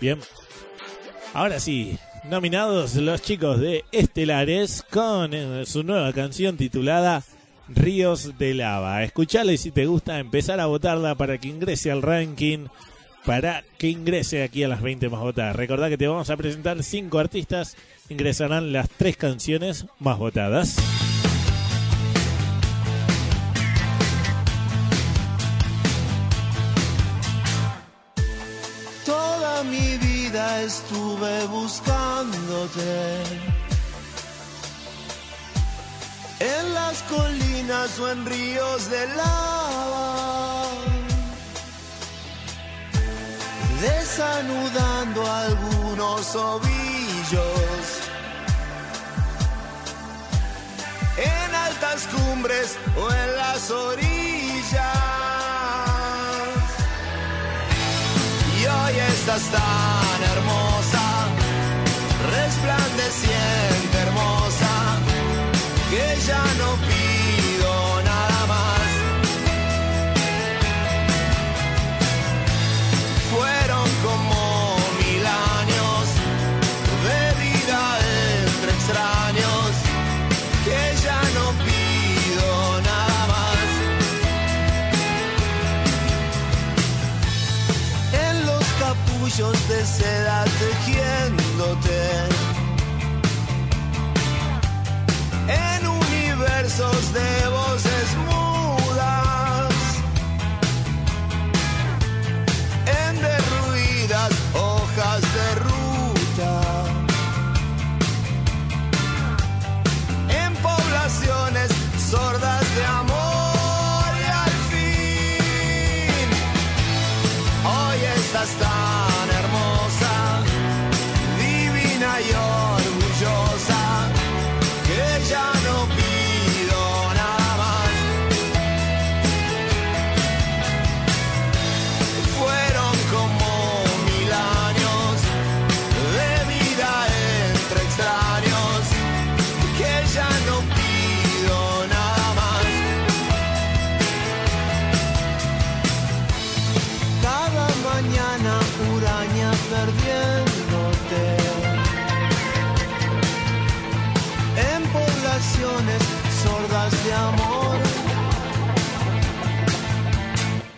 [0.00, 0.18] Bien,
[1.36, 1.98] Ahora sí,
[2.30, 7.22] nominados los chicos de Estelares con eh, su nueva canción titulada
[7.68, 9.04] Ríos de Lava.
[9.04, 12.68] Escuchala y si te gusta empezar a votarla para que ingrese al ranking,
[13.26, 15.56] para que ingrese aquí a las 20 más votadas.
[15.56, 17.76] Recordá que te vamos a presentar cinco artistas,
[18.08, 20.76] ingresarán las tres canciones más votadas.
[29.04, 33.22] Toda mi vida estuve buscándote.
[36.38, 40.95] En las colinas o en ríos de lava.
[43.80, 47.82] Desanudando algunos ovillos.
[51.18, 54.06] En altas cumbres o en las orillas.
[58.58, 61.28] Y hoy estás tan hermosa,
[62.32, 63.75] resplandeciente
[89.98, 92.02] seda tejiéndote.
[95.48, 98.45] En universos de voces mudas.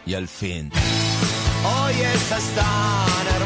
[0.08, 0.70] Y al fin.
[1.62, 3.37] Hoy estás tan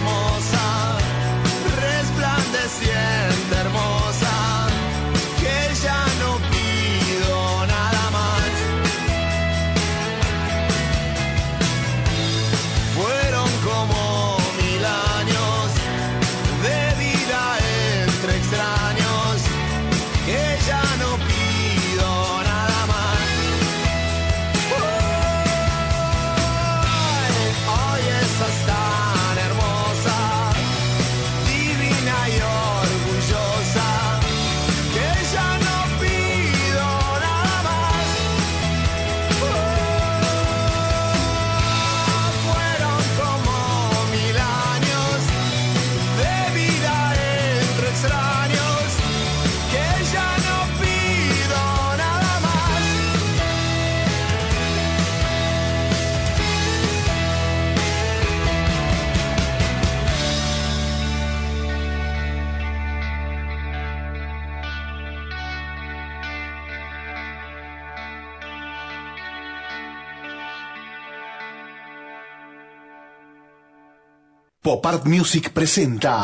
[74.82, 76.22] Pop Art Music presenta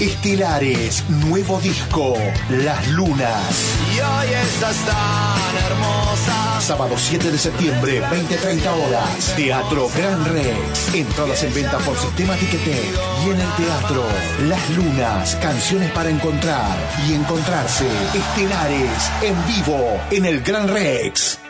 [0.00, 2.14] Estelares, nuevo disco,
[2.50, 3.74] Las Lunas.
[3.94, 6.60] Y hoy estás tan hermosa.
[6.60, 9.34] Sábado 7 de septiembre, 20-30 horas.
[9.36, 10.94] Teatro Gran Rex.
[10.94, 12.98] Entradas en venta por sistema Ticketek.
[13.24, 14.04] Y en el teatro,
[14.48, 16.76] Las Lunas, canciones para encontrar
[17.08, 17.86] y encontrarse.
[18.14, 21.45] Estelares, en vivo, en el Gran Rex.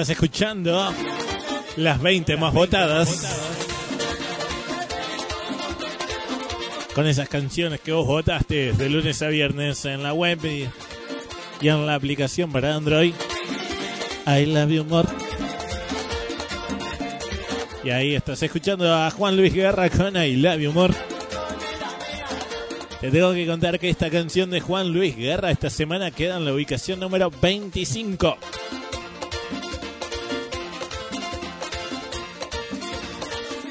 [0.00, 0.94] Estás escuchando
[1.76, 3.38] las 20 más votadas.
[6.94, 10.70] Con esas canciones que vos votaste de lunes a viernes en la web y,
[11.68, 13.12] en la aplicación para Android.
[14.26, 15.06] I love you more.
[17.84, 20.94] Y ahí estás escuchando a Juan Luis Guerra con I love you more.
[23.02, 26.46] Te tengo que contar que esta canción de Juan Luis Guerra esta semana queda en
[26.46, 28.38] la ubicación número 25.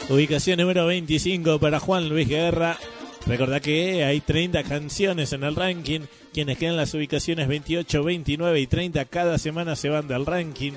[0.09, 2.79] Ubicación número 25 para Juan Luis Guerra.
[3.27, 6.01] Recordá que hay 30 canciones en el ranking.
[6.33, 10.71] Quienes quedan las ubicaciones 28, 29 y 30 cada semana se van del ranking.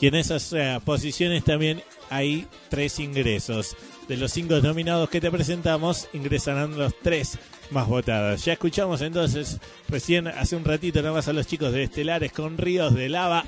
[0.00, 3.76] Y en esas eh, posiciones también hay tres ingresos.
[4.08, 7.38] De los cinco nominados que te presentamos, ingresarán los tres
[7.70, 8.42] más votados.
[8.46, 9.58] Ya escuchamos entonces
[9.88, 13.44] recién hace un ratito nada más a los chicos de Estelares con Ríos de Lava.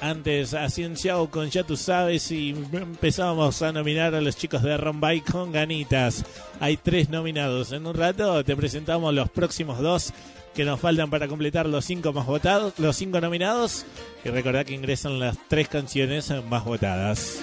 [0.00, 4.76] Antes a Cienciao con Ya tú sabes y empezábamos a nominar a los chicos de
[4.76, 6.24] Rombay con Ganitas.
[6.58, 7.72] Hay tres nominados.
[7.72, 10.14] En un rato te presentamos los próximos dos
[10.54, 13.84] que nos faltan para completar los cinco más votados, los cinco nominados.
[14.24, 17.42] Y recordad que ingresan las tres canciones más votadas.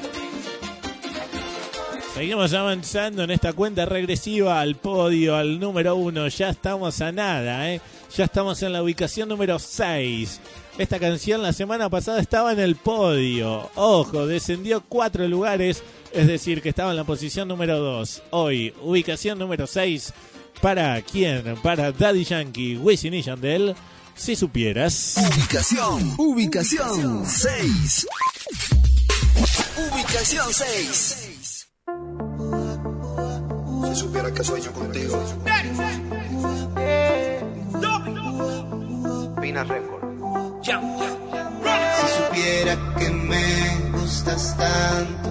[2.15, 6.27] Seguimos avanzando en esta cuenta regresiva al podio, al número uno.
[6.27, 7.79] Ya estamos a nada, ¿eh?
[8.15, 10.39] Ya estamos en la ubicación número 6.
[10.77, 13.69] Esta canción la semana pasada estaba en el podio.
[13.75, 18.23] Ojo, descendió cuatro lugares, es decir, que estaba en la posición número 2.
[18.31, 20.13] Hoy, ubicación número 6.
[20.61, 21.55] ¿Para quién?
[21.61, 23.75] Para Daddy Yankee, Wisin y Yandel.
[24.15, 25.15] Si supieras.
[25.17, 28.07] Ubicación, ubicación 6.
[29.93, 31.67] Ubicación 6.
[33.87, 35.23] Si supiera que sueño contigo.
[39.53, 40.03] Record.
[40.61, 40.71] Si
[42.17, 45.29] supiera que me gustas tanto,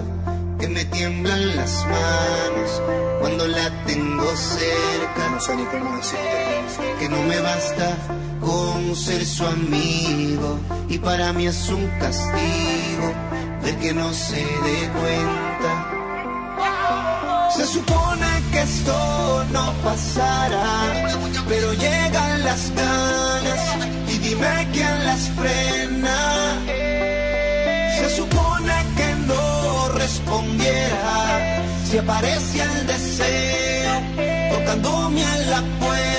[0.59, 2.81] que me tiemblan las manos
[3.19, 5.29] cuando la tengo cerca.
[5.31, 6.97] No sé ni cómo decirte.
[6.99, 7.95] Que no me basta
[8.41, 13.13] con ser su amigo y para mí es un castigo
[13.61, 15.93] ver que no se dé cuenta.
[17.55, 21.07] Se supone que esto no pasará,
[21.47, 23.96] pero llegan las ganas
[24.27, 26.17] dime quién las frena.
[27.97, 33.93] Se supone que no respondiera si aparece el deseo
[34.51, 36.16] tocándome a la puerta.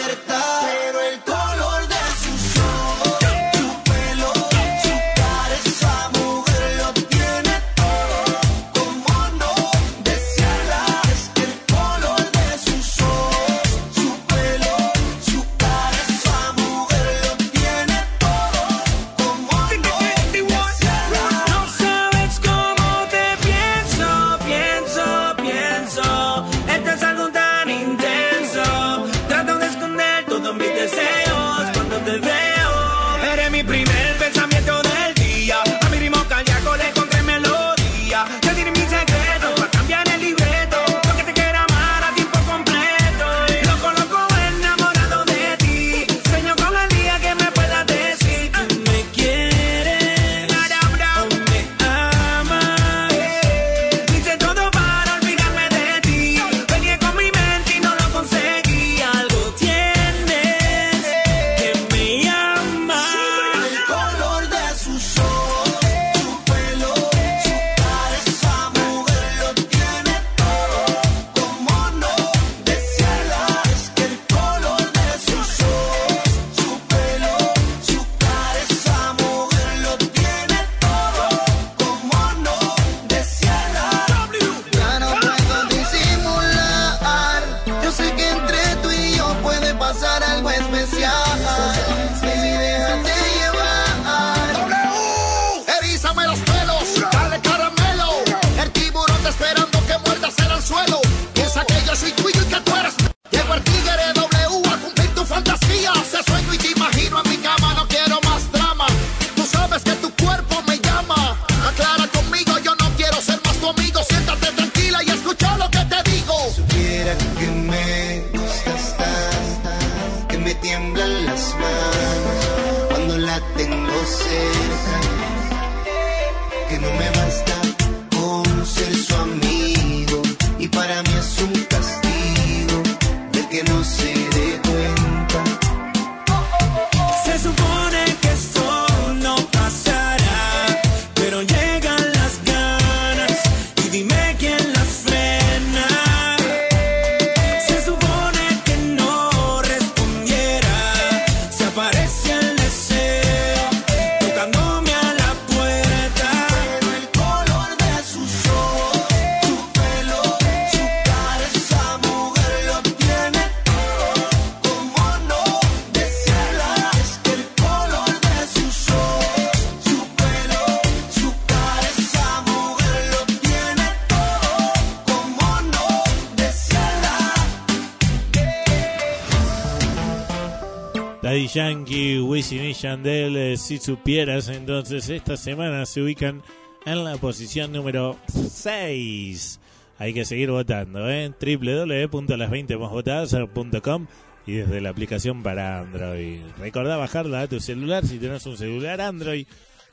[182.83, 186.45] Yandel, eh, si supieras, entonces esta semana se ubican
[186.87, 189.59] en la posición número 6.
[189.99, 194.07] Hay que seguir votando en www.las20másvotadas.com
[194.47, 196.43] y desde la aplicación para Android.
[196.59, 199.49] Recordá bajarla a tu celular si tenés un celular Android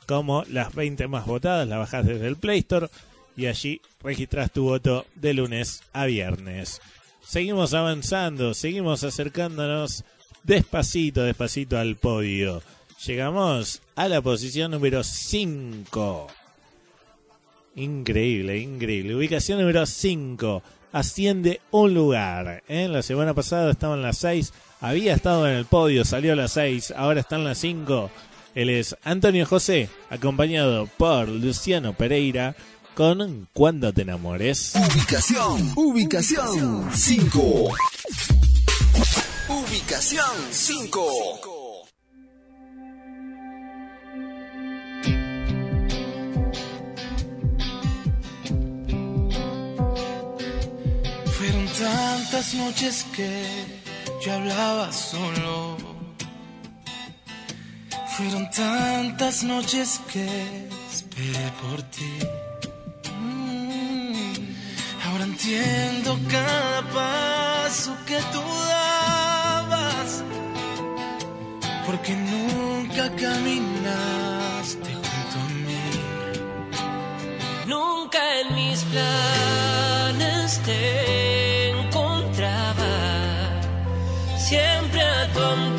[0.06, 2.86] como las 20 más votadas, la bajás desde el Play Store
[3.36, 6.80] y allí registras tu voto de lunes a viernes.
[7.20, 10.04] Seguimos avanzando, seguimos acercándonos
[10.44, 12.62] despacito, despacito al podio.
[13.04, 16.26] Llegamos a la posición número 5.
[17.76, 19.14] Increíble, increíble.
[19.14, 20.62] Ubicación número 5.
[20.92, 22.62] Asciende un lugar.
[22.68, 24.52] En la semana pasada estaba en la 6.
[24.80, 26.94] Había estado en el podio, salió a la 6.
[26.96, 28.10] Ahora está en la 5.
[28.54, 32.56] Él es Antonio José, acompañado por Luciano Pereira
[32.94, 34.72] con Cuando te enamores.
[34.74, 37.68] Ubicación, ubicación 5.
[39.50, 41.55] Ubicación 5.
[51.78, 53.44] Tantas noches que
[54.24, 55.76] yo hablaba solo.
[58.16, 60.26] Fueron tantas noches que
[60.90, 62.12] esperé por ti.
[63.20, 64.34] Mm,
[65.06, 70.22] Ahora entiendo cada paso que tú dabas.
[71.86, 75.90] Porque nunca caminaste junto a mí.
[77.66, 81.25] Nunca en mis planes te
[85.36, 85.75] Siempre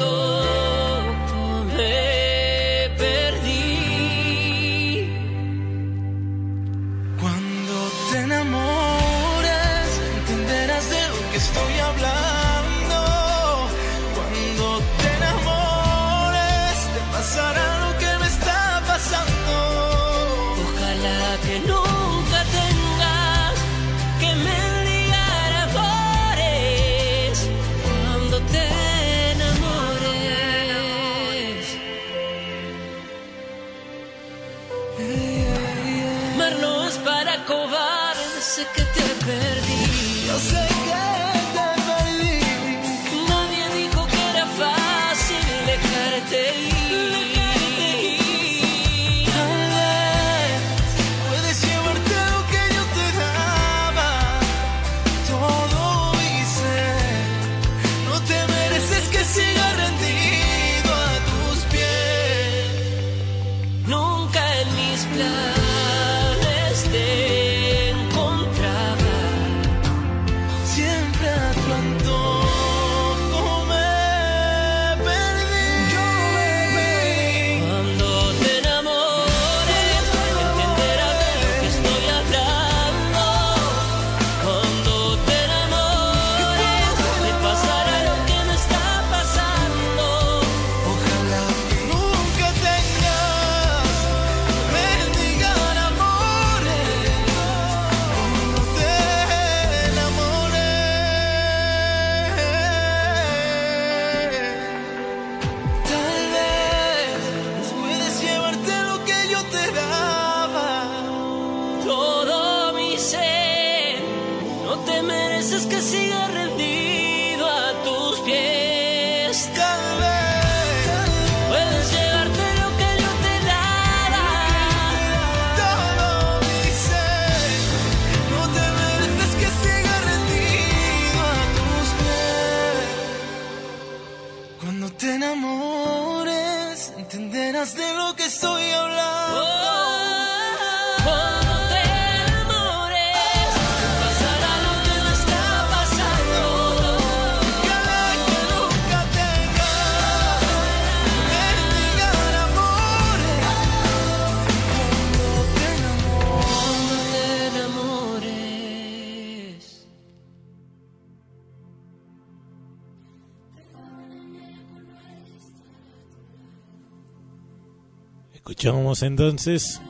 [168.37, 169.81] Escuchamos entonces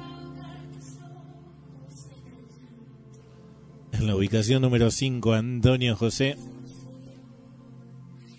[3.91, 6.37] en la ubicación número 5 Antonio José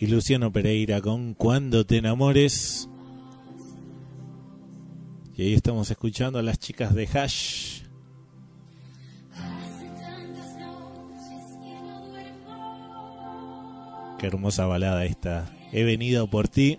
[0.00, 2.88] y Luciano Pereira con Cuando te enamores.
[5.36, 7.82] Y ahí estamos escuchando a las chicas de Hash.
[14.18, 15.54] Qué hermosa balada esta.
[15.70, 16.78] He venido por ti.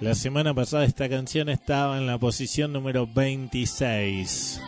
[0.00, 4.60] La semana pasada esta canción estaba en la posición número 26.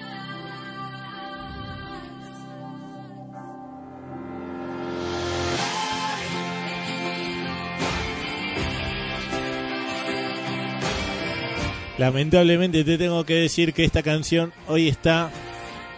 [11.97, 15.31] Lamentablemente te tengo que decir que esta canción hoy está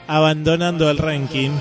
[0.09, 1.53] abandonando el ranking.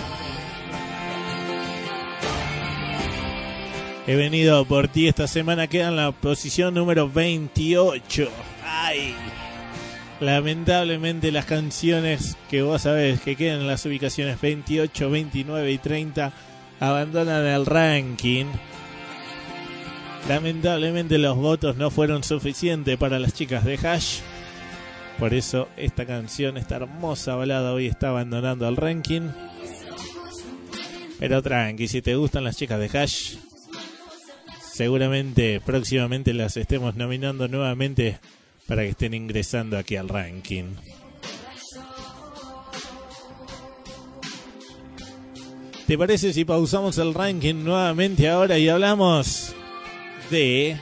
[4.08, 8.30] He venido por ti esta semana, queda en la posición número 28.
[8.66, 9.14] Ay.
[10.20, 16.34] Lamentablemente las canciones que vos sabés que quedan en las ubicaciones 28, 29 y 30
[16.80, 18.46] abandonan el ranking.
[20.28, 24.20] Lamentablemente los votos no fueron suficientes para las chicas de Hash.
[25.20, 29.30] Por eso esta canción, esta hermosa balada hoy está abandonando el ranking.
[31.20, 33.36] Pero tranqui, si te gustan las chicas de Hash,
[34.74, 38.20] seguramente próximamente las estemos nominando nuevamente
[38.68, 40.76] para que estén ingresando aquí al ranking.
[45.88, 49.54] ¿Te parece si pausamos el ranking nuevamente ahora y hablamos
[50.30, 50.78] de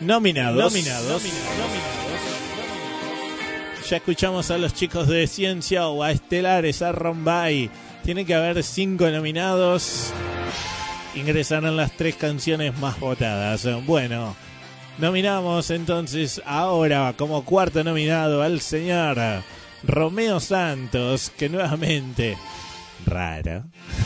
[0.00, 0.72] nominados?
[0.72, 1.22] Nominados.
[3.90, 7.68] Ya escuchamos a los chicos de Ciencia o a Estelares, a Rombay.
[8.02, 10.10] Tiene que haber cinco nominados
[11.14, 13.66] ingresarán las tres canciones más votadas.
[13.86, 14.36] Bueno,
[14.98, 19.18] nominamos entonces ahora como cuarto nominado al señor
[19.82, 22.36] Romeo Santos, que nuevamente,
[23.06, 23.64] raro,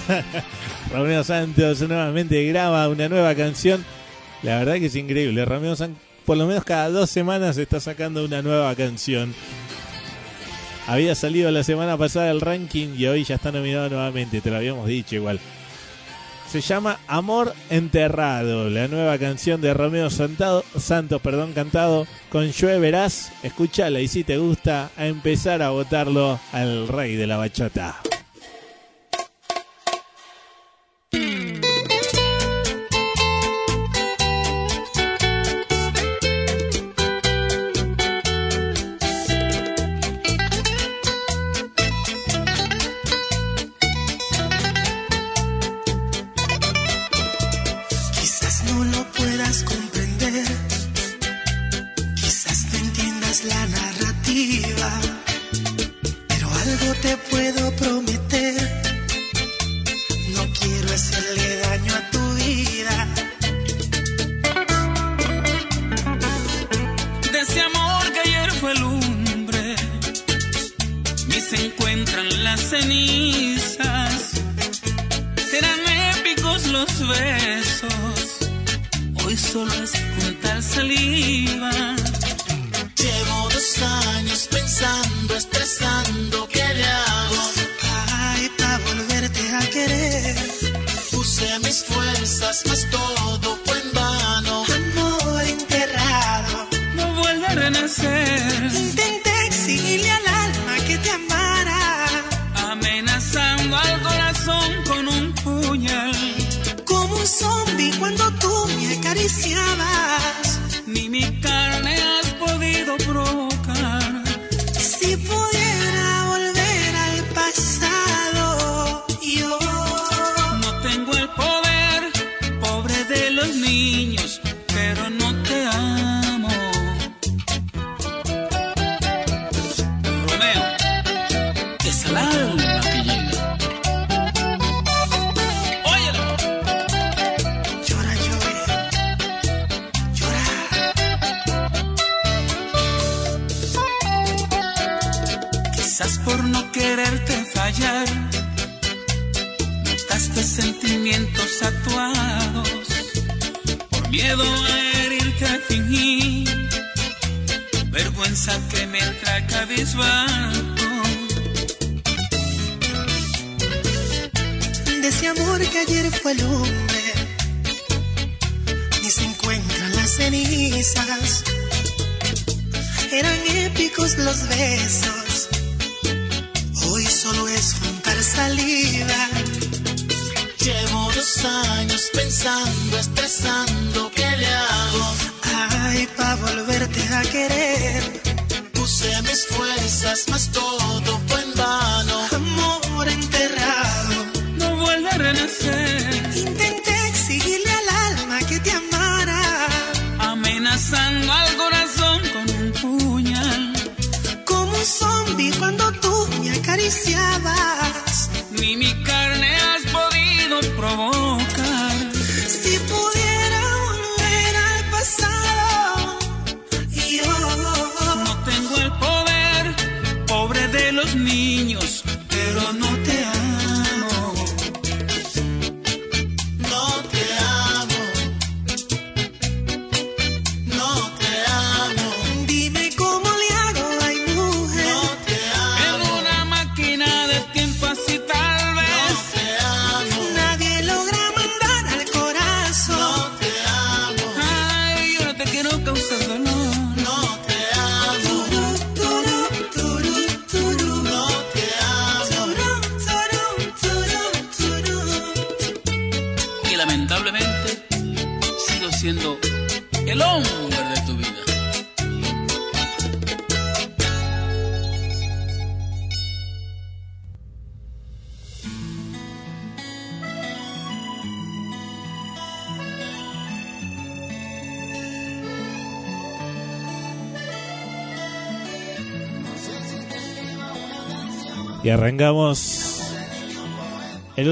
[0.92, 3.84] Romeo Santos nuevamente graba una nueva canción.
[4.42, 8.22] La verdad que es increíble, Romeo Santos por lo menos cada dos semanas está sacando
[8.22, 9.34] una nueva canción.
[10.86, 14.56] Había salido la semana pasada el ranking y hoy ya está nominado nuevamente, te lo
[14.56, 15.40] habíamos dicho igual.
[16.50, 22.78] Se llama Amor Enterrado, la nueva canción de Romeo Santado, Santos, perdón, cantado con Joe
[22.78, 23.32] Verás.
[23.42, 28.00] Escúchala y si te gusta, a empezar a votarlo al rey de la bachata.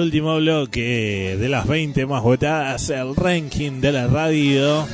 [0.07, 4.87] Último bloque de las 20 más votadas, el ranking de la radio.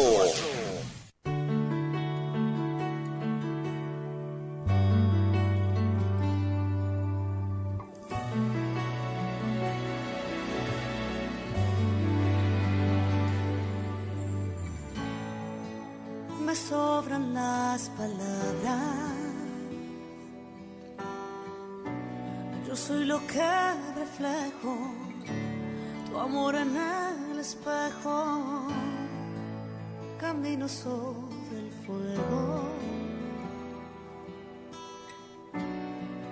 [30.71, 32.63] Camino sobre el fuego.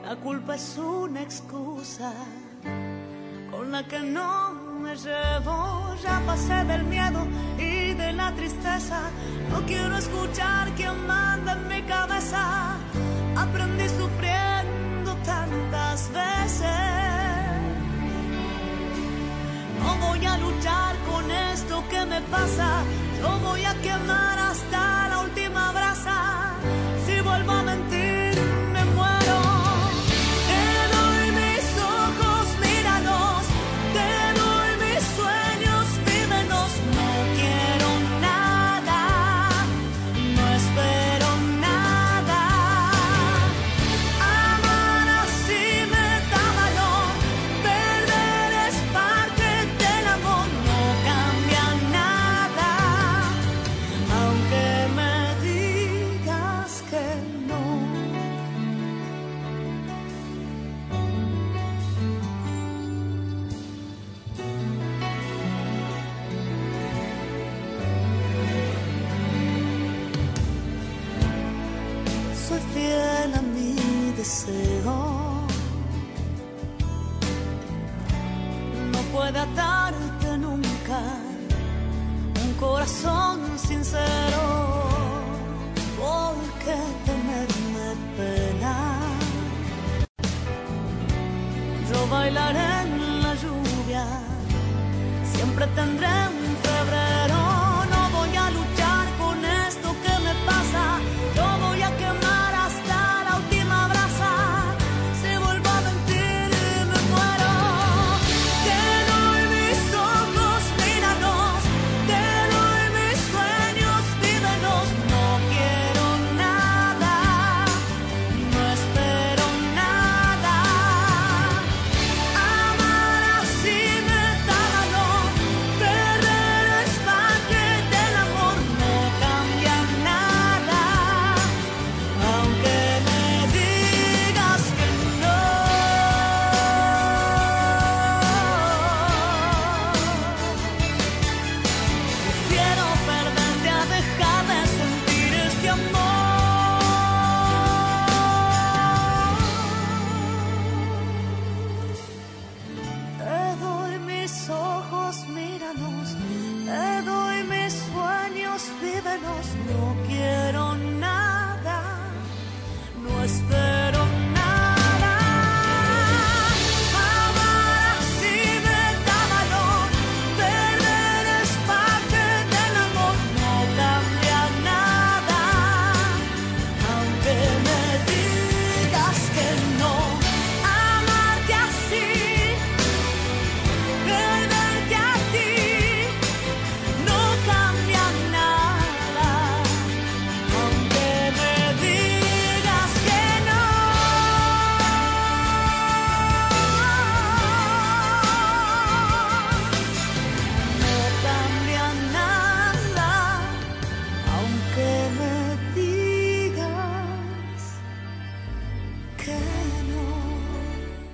[0.05, 2.13] La culpa es una excusa
[3.51, 5.95] con la que no me llevo.
[6.03, 9.11] Ya pasé del miedo y de la tristeza.
[9.51, 12.77] No quiero escuchar quién manda en mi cabeza.
[13.35, 16.79] Aprendí sufriendo tantas veces.
[19.79, 22.83] No voy a luchar con esto que me pasa.
[23.19, 24.68] Yo voy a quemar hasta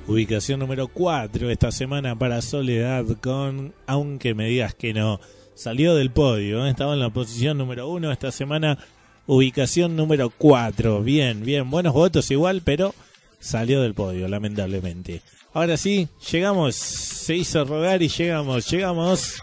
[0.08, 5.20] Ubicación número 4 esta semana para Soledad con Aunque me digas que no.
[5.56, 6.70] Salió del podio, ¿eh?
[6.70, 8.78] estaba en la posición número 1 esta semana.
[9.26, 11.02] Ubicación número 4.
[11.02, 12.94] Bien, bien, buenos votos igual, pero
[13.40, 15.24] salió del podio, lamentablemente.
[15.54, 19.38] Ahora sí, llegamos, se hizo rogar y llegamos, llegamos.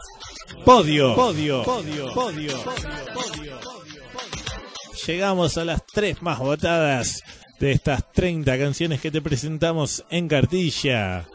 [0.65, 3.61] Podio, podio, podio, podio, podio.
[5.07, 7.25] Llegamos a las tres más votadas
[7.63, 11.29] de estas 30 canciones que te presentamos en cartilla.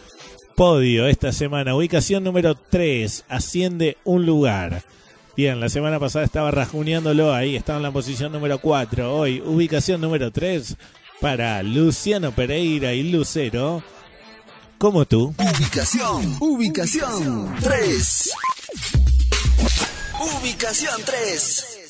[0.57, 4.83] Podio esta semana, ubicación número 3, asciende un lugar.
[5.37, 9.15] Bien, la semana pasada estaba rajuneándolo ahí, estaba en la posición número 4.
[9.15, 10.75] Hoy, ubicación número 3
[11.21, 13.81] para Luciano Pereira y Lucero.
[14.77, 15.33] Como tú.
[15.37, 18.31] Ubicación, ubicación 3.
[20.41, 21.86] Ubicación 3.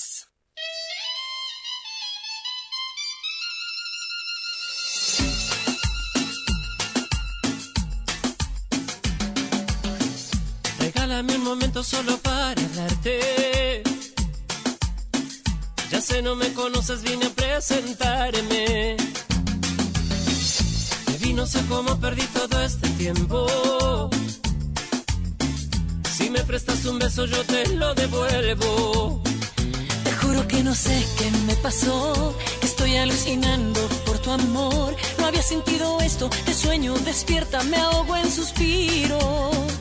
[11.48, 13.82] Momento solo para hablarte.
[15.90, 18.98] Ya sé, no me conoces, vine a presentarme.
[21.06, 24.10] Te vi, no sé cómo perdí todo este tiempo.
[26.18, 29.22] Si me prestas un beso, yo te lo devuelvo.
[30.04, 34.96] Te juro que no sé qué me pasó, que estoy alucinando por tu amor.
[35.18, 39.77] No había sentido esto, te sueño, despierta, me ahogo en suspiros.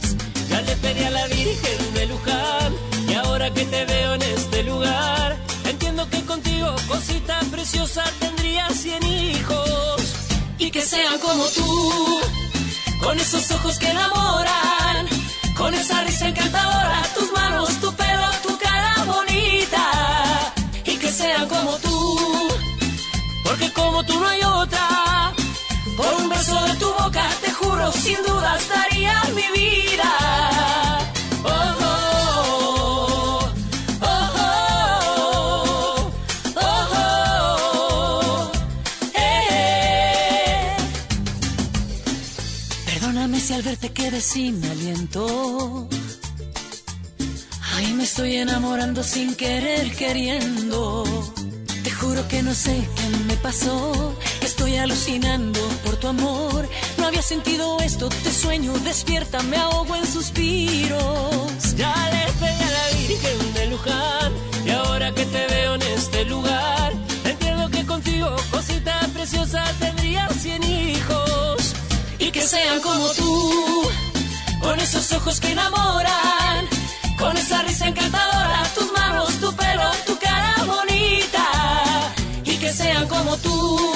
[0.48, 2.74] Ya le pedí a la Virgen de Luján
[3.08, 9.02] y ahora que te veo en este lugar, entiendo que contigo, cosita preciosa, tendría cien
[9.04, 10.00] hijos
[10.58, 12.20] Y que sean como tú,
[13.02, 15.06] con esos ojos que enamoran,
[15.56, 19.84] con esa risa encantadora, tus manos, tu pelo, tu cara bonita.
[20.84, 22.18] Y que sean como tú,
[23.44, 24.42] porque como tú no hay
[27.92, 30.12] sin dudas daría mi vida.
[31.44, 31.50] Oh,
[31.80, 33.50] oh,
[34.02, 34.30] oh,
[36.56, 38.50] oh, oh.
[42.86, 45.88] Perdóname si al verte quedé sin aliento.
[47.74, 51.04] Ay, me estoy enamorando sin querer, queriendo.
[51.84, 56.68] Te juro que no sé qué me pasó, estoy alucinando por tu amor.
[57.06, 61.76] Había sentido esto, te sueño, despierta, me ahogo en suspiros.
[61.76, 64.32] Ya le pedí a la Virgen de Luján
[64.66, 66.92] y ahora que te veo en este lugar,
[67.24, 71.74] entiendo que contigo, cosita preciosa, tendría cien hijos
[72.18, 73.88] Y que sean como tú,
[74.60, 76.66] con esos ojos que enamoran,
[77.20, 82.12] con esa risa encantadora, tus manos, tu pelo, tu cara bonita,
[82.44, 83.95] y que sean como tú,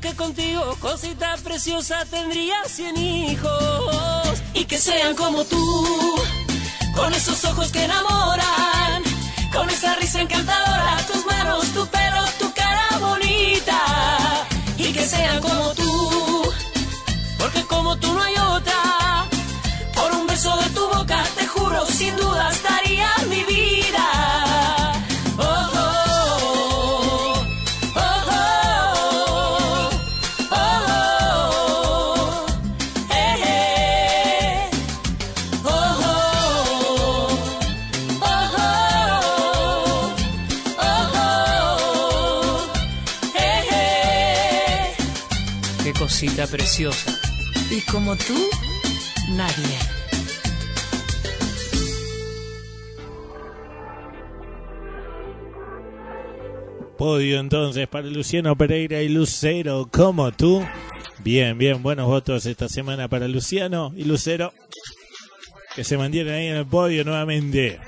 [0.00, 4.42] Que contigo, cosita preciosa, tendría cien hijos.
[4.52, 6.22] y que sean como tú,
[6.94, 9.02] con esos ojos que enamoran,
[9.52, 14.46] con esa risa encantadora, tus manos, tu pelo, tu cara bonita,
[14.76, 16.52] y que sean como tú,
[17.38, 19.26] Porque como tú no hay otra.
[19.94, 22.85] por un beso de tu boca, te juro, sin dudas daría
[46.44, 47.18] Preciosa.
[47.70, 48.34] y como tú,
[49.30, 49.78] nadie.
[56.98, 60.62] Podio entonces para Luciano Pereira y Lucero, como tú.
[61.20, 64.52] Bien, bien, buenos votos esta semana para Luciano y Lucero,
[65.74, 67.80] que se mantienen ahí en el podio nuevamente.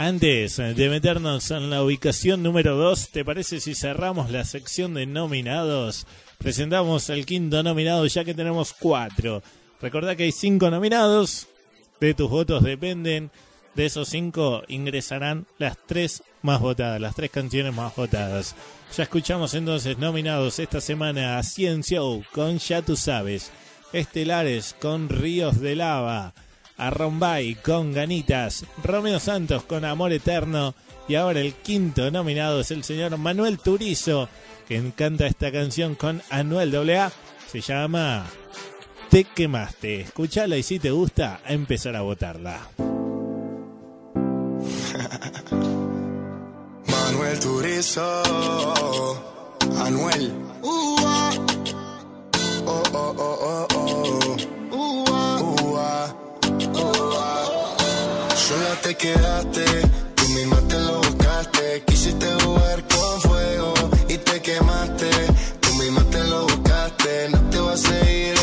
[0.00, 5.04] Antes de meternos en la ubicación número 2, ¿te parece si cerramos la sección de
[5.04, 6.06] nominados?
[6.38, 9.42] Presentamos el quinto nominado ya que tenemos cuatro.
[9.78, 11.48] Recordá que hay cinco nominados,
[12.00, 13.30] de tus votos dependen.
[13.74, 18.56] De esos cinco ingresarán las tres más votadas, las tres canciones más votadas.
[18.96, 23.52] Ya escuchamos entonces nominados esta semana a Ciencio con Ya tú sabes,
[23.92, 26.32] Estelares con Ríos de Lava,
[26.80, 30.74] a Rombay con Ganitas, Romeo Santos con Amor Eterno
[31.08, 34.30] y ahora el quinto nominado es el señor Manuel Turizo
[34.66, 37.12] que canta esta canción con Anuel AA.
[37.50, 38.24] Se llama
[39.10, 40.00] Te quemaste.
[40.02, 42.60] Escuchala y si te gusta, a empezar a votarla.
[46.86, 48.22] Manuel Turizo,
[49.76, 50.32] Anuel.
[50.62, 51.30] Ua.
[52.66, 54.36] Oh, oh, oh, oh, oh.
[54.70, 56.29] Ua.
[58.50, 59.64] Sola te quedaste,
[60.16, 61.84] tú misma te lo buscaste.
[61.86, 63.74] Quisiste jugar con fuego
[64.08, 65.08] y te quemaste.
[65.60, 68.39] Tú misma te lo buscaste, no te va a seguir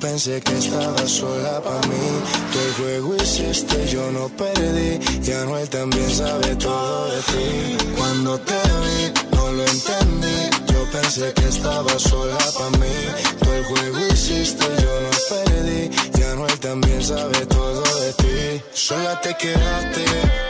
[0.00, 2.06] pensé que estaba sola para mí.
[2.52, 4.98] Tú el juego hiciste, yo no perdí.
[5.22, 7.76] Y Anuel también sabe todo de ti.
[7.96, 10.72] Cuando te vi, no lo entendí.
[10.72, 12.96] Yo pensé que estaba sola para mí.
[13.40, 15.90] Tú el juego hiciste, yo no perdí.
[16.18, 18.62] Y Anuel también sabe todo de ti.
[18.72, 20.04] Sola te quedaste,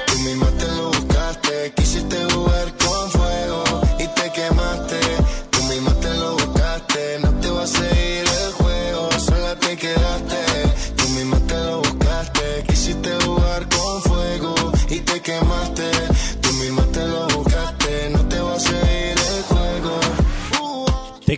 [0.07, 1.73] tú misma te lo buscaste.
[1.77, 3.65] Quisiste jugar con fuego
[3.99, 5.01] y te quemaste.
[5.51, 8.00] Tú misma te lo buscaste, no te vas a seguir.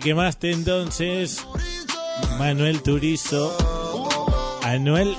[0.03, 1.45] Quemaste entonces.
[2.37, 3.57] Manuel Turizo.
[4.63, 5.15] Anuel.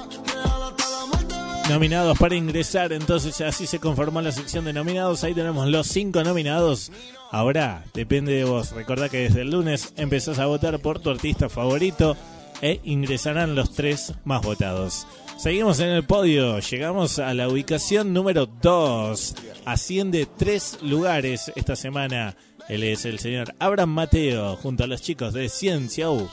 [1.70, 5.24] Nominados para ingresar, entonces así se conformó la sección de nominados.
[5.24, 6.93] Ahí tenemos los cinco nominados.
[7.31, 8.73] Ahora depende de vos.
[8.73, 12.16] Recordá que desde el lunes empezás a votar por tu artista favorito
[12.61, 15.06] e ingresarán los tres más votados.
[15.39, 19.35] Seguimos en el podio, llegamos a la ubicación número 2.
[19.65, 22.36] Asciende tres lugares esta semana.
[22.69, 26.28] Él es el señor Abraham Mateo, junto a los chicos de Ciencia U.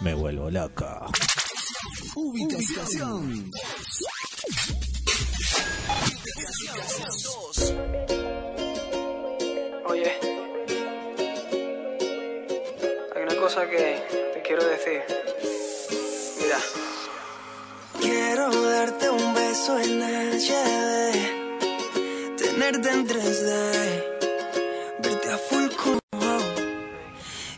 [0.00, 0.86] Me vuelvo loco.
[2.16, 3.50] Ubicación.
[9.86, 10.12] Oye,
[13.14, 14.02] hay una cosa que
[14.34, 15.02] te quiero decir.
[16.40, 16.58] Mira.
[18.00, 21.16] Quiero darte un beso en HD,
[22.36, 24.13] tenerte en 3D,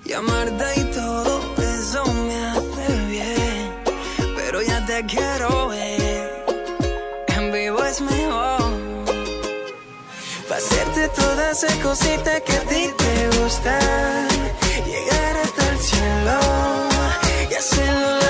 [0.06, 3.74] llamarte y todo eso me hace bien,
[4.36, 6.44] pero ya te quiero ver,
[7.28, 8.56] en vivo es mejor.
[10.48, 14.28] Pa' hacerte todas esas cositas que a ti te gustan,
[14.86, 16.38] llegar hasta el cielo
[17.50, 18.25] y hacerlo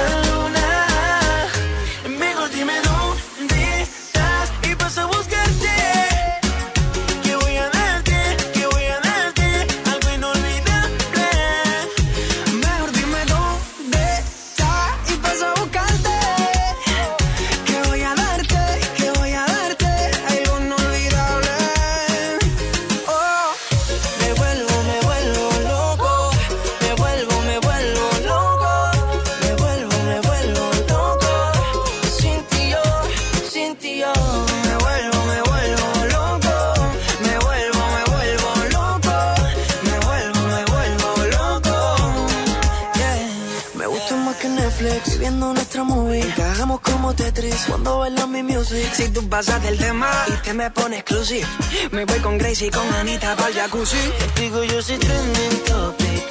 [47.07, 48.93] como Tetris cuando bailas mi music.
[48.93, 51.47] Si tú pasas del tema y te me pones exclusive,
[51.93, 53.97] me voy con Gracie y con Anita para el jacuzzi.
[54.41, 56.25] Digo yo soy trending topic.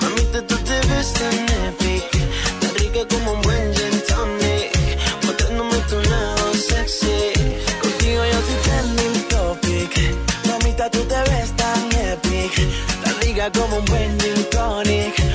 [0.00, 2.10] Mamita, tú te ves tan epic.
[2.60, 4.98] Tan rica como un buen gin tonic.
[5.24, 7.32] Mostrándome tu lado sexy.
[7.80, 9.92] Contigo yo soy trending topic.
[10.48, 12.52] Mamita, tú te ves tan epic.
[13.04, 15.25] Tan rica como un buen gin tonic.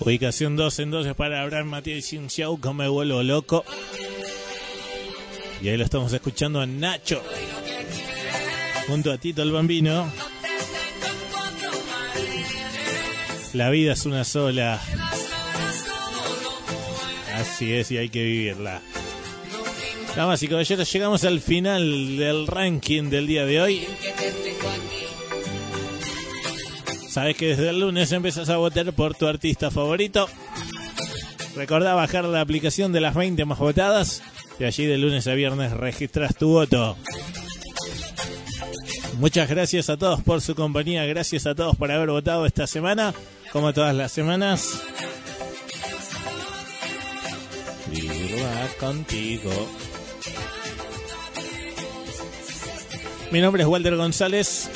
[0.00, 3.64] Ubicación 2 entonces para Abraham Matías y show con Me Vuelvo Loco.
[5.62, 7.22] Y ahí lo estamos escuchando a Nacho.
[8.86, 10.12] Junto a Tito el Bambino.
[13.54, 14.80] La vida es una sola.
[17.34, 18.82] Así es y hay que vivirla.
[20.16, 23.86] Damas y caballeros, llegamos al final del ranking del día de hoy.
[27.14, 30.28] Sabes que desde el lunes empezás a votar por tu artista favorito.
[31.54, 34.20] Recordá bajar la aplicación de las 20 más votadas
[34.58, 36.96] y allí de lunes a viernes registras tu voto.
[39.20, 43.14] Muchas gracias a todos por su compañía, gracias a todos por haber votado esta semana,
[43.52, 44.82] como todas las semanas.
[47.92, 49.52] Viva contigo.
[53.30, 54.68] Mi nombre es Walter González.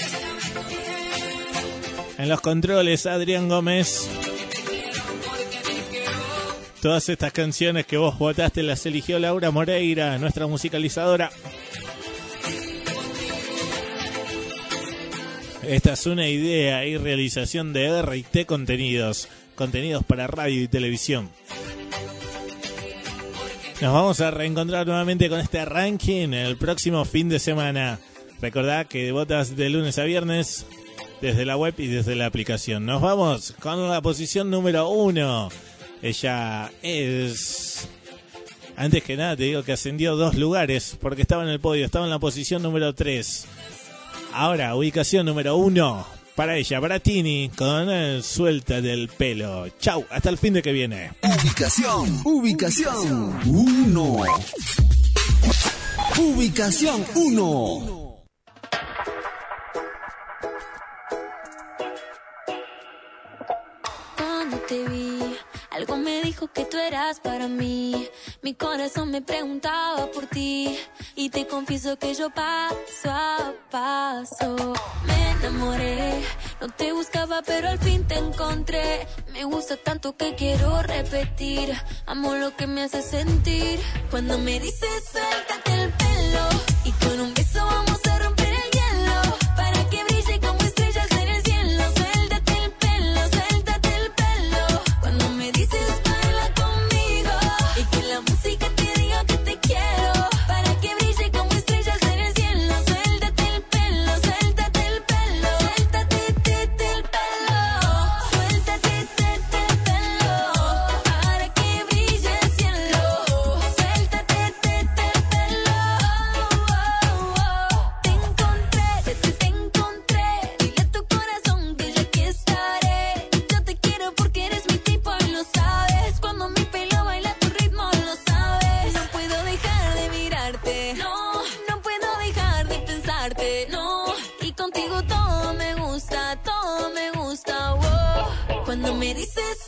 [2.19, 4.11] En los controles, Adrián Gómez.
[6.83, 11.31] Todas estas canciones que vos votaste las eligió Laura Moreira, nuestra musicalizadora.
[15.63, 21.31] Esta es una idea y realización de RT Contenidos, contenidos para radio y televisión.
[23.81, 28.01] Nos vamos a reencontrar nuevamente con este ranking el próximo fin de semana.
[28.41, 30.67] Recordad que votas de lunes a viernes
[31.21, 32.87] desde la web y desde la aplicación.
[32.87, 35.49] Nos vamos con la posición número uno.
[36.03, 37.89] Ella es...
[38.77, 42.05] Antes que nada te digo que ascendió dos lugares porque estaba en el podio, estaba
[42.05, 43.47] en la posición número 3.
[44.33, 49.67] Ahora, ubicación número uno para ella, Bratini, con el suelta del pelo.
[49.81, 51.11] Chau, hasta el fin de que viene.
[51.21, 54.23] Ubicación, ubicación 1.
[56.21, 57.98] Ubicación 1.
[64.49, 65.37] Te vi,
[65.71, 68.09] algo me dijo que tú eras para mí.
[68.43, 70.79] Mi corazón me preguntaba por ti.
[71.15, 76.23] Y te confieso que yo paso a paso me enamoré.
[76.63, 79.07] No te buscaba, pero al fin te encontré.
[79.33, 81.71] Me gusta tanto que quiero repetir.
[82.07, 83.79] Amo lo que me hace sentir.
[84.11, 86.08] Cuando me dices suéltate el pelo.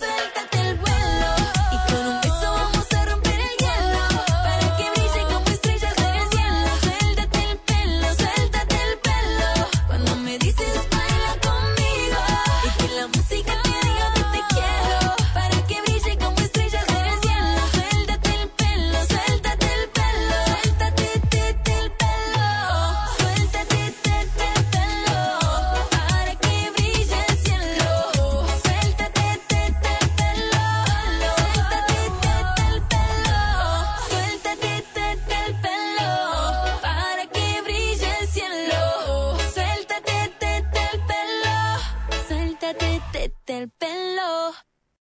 [0.01, 0.40] Todo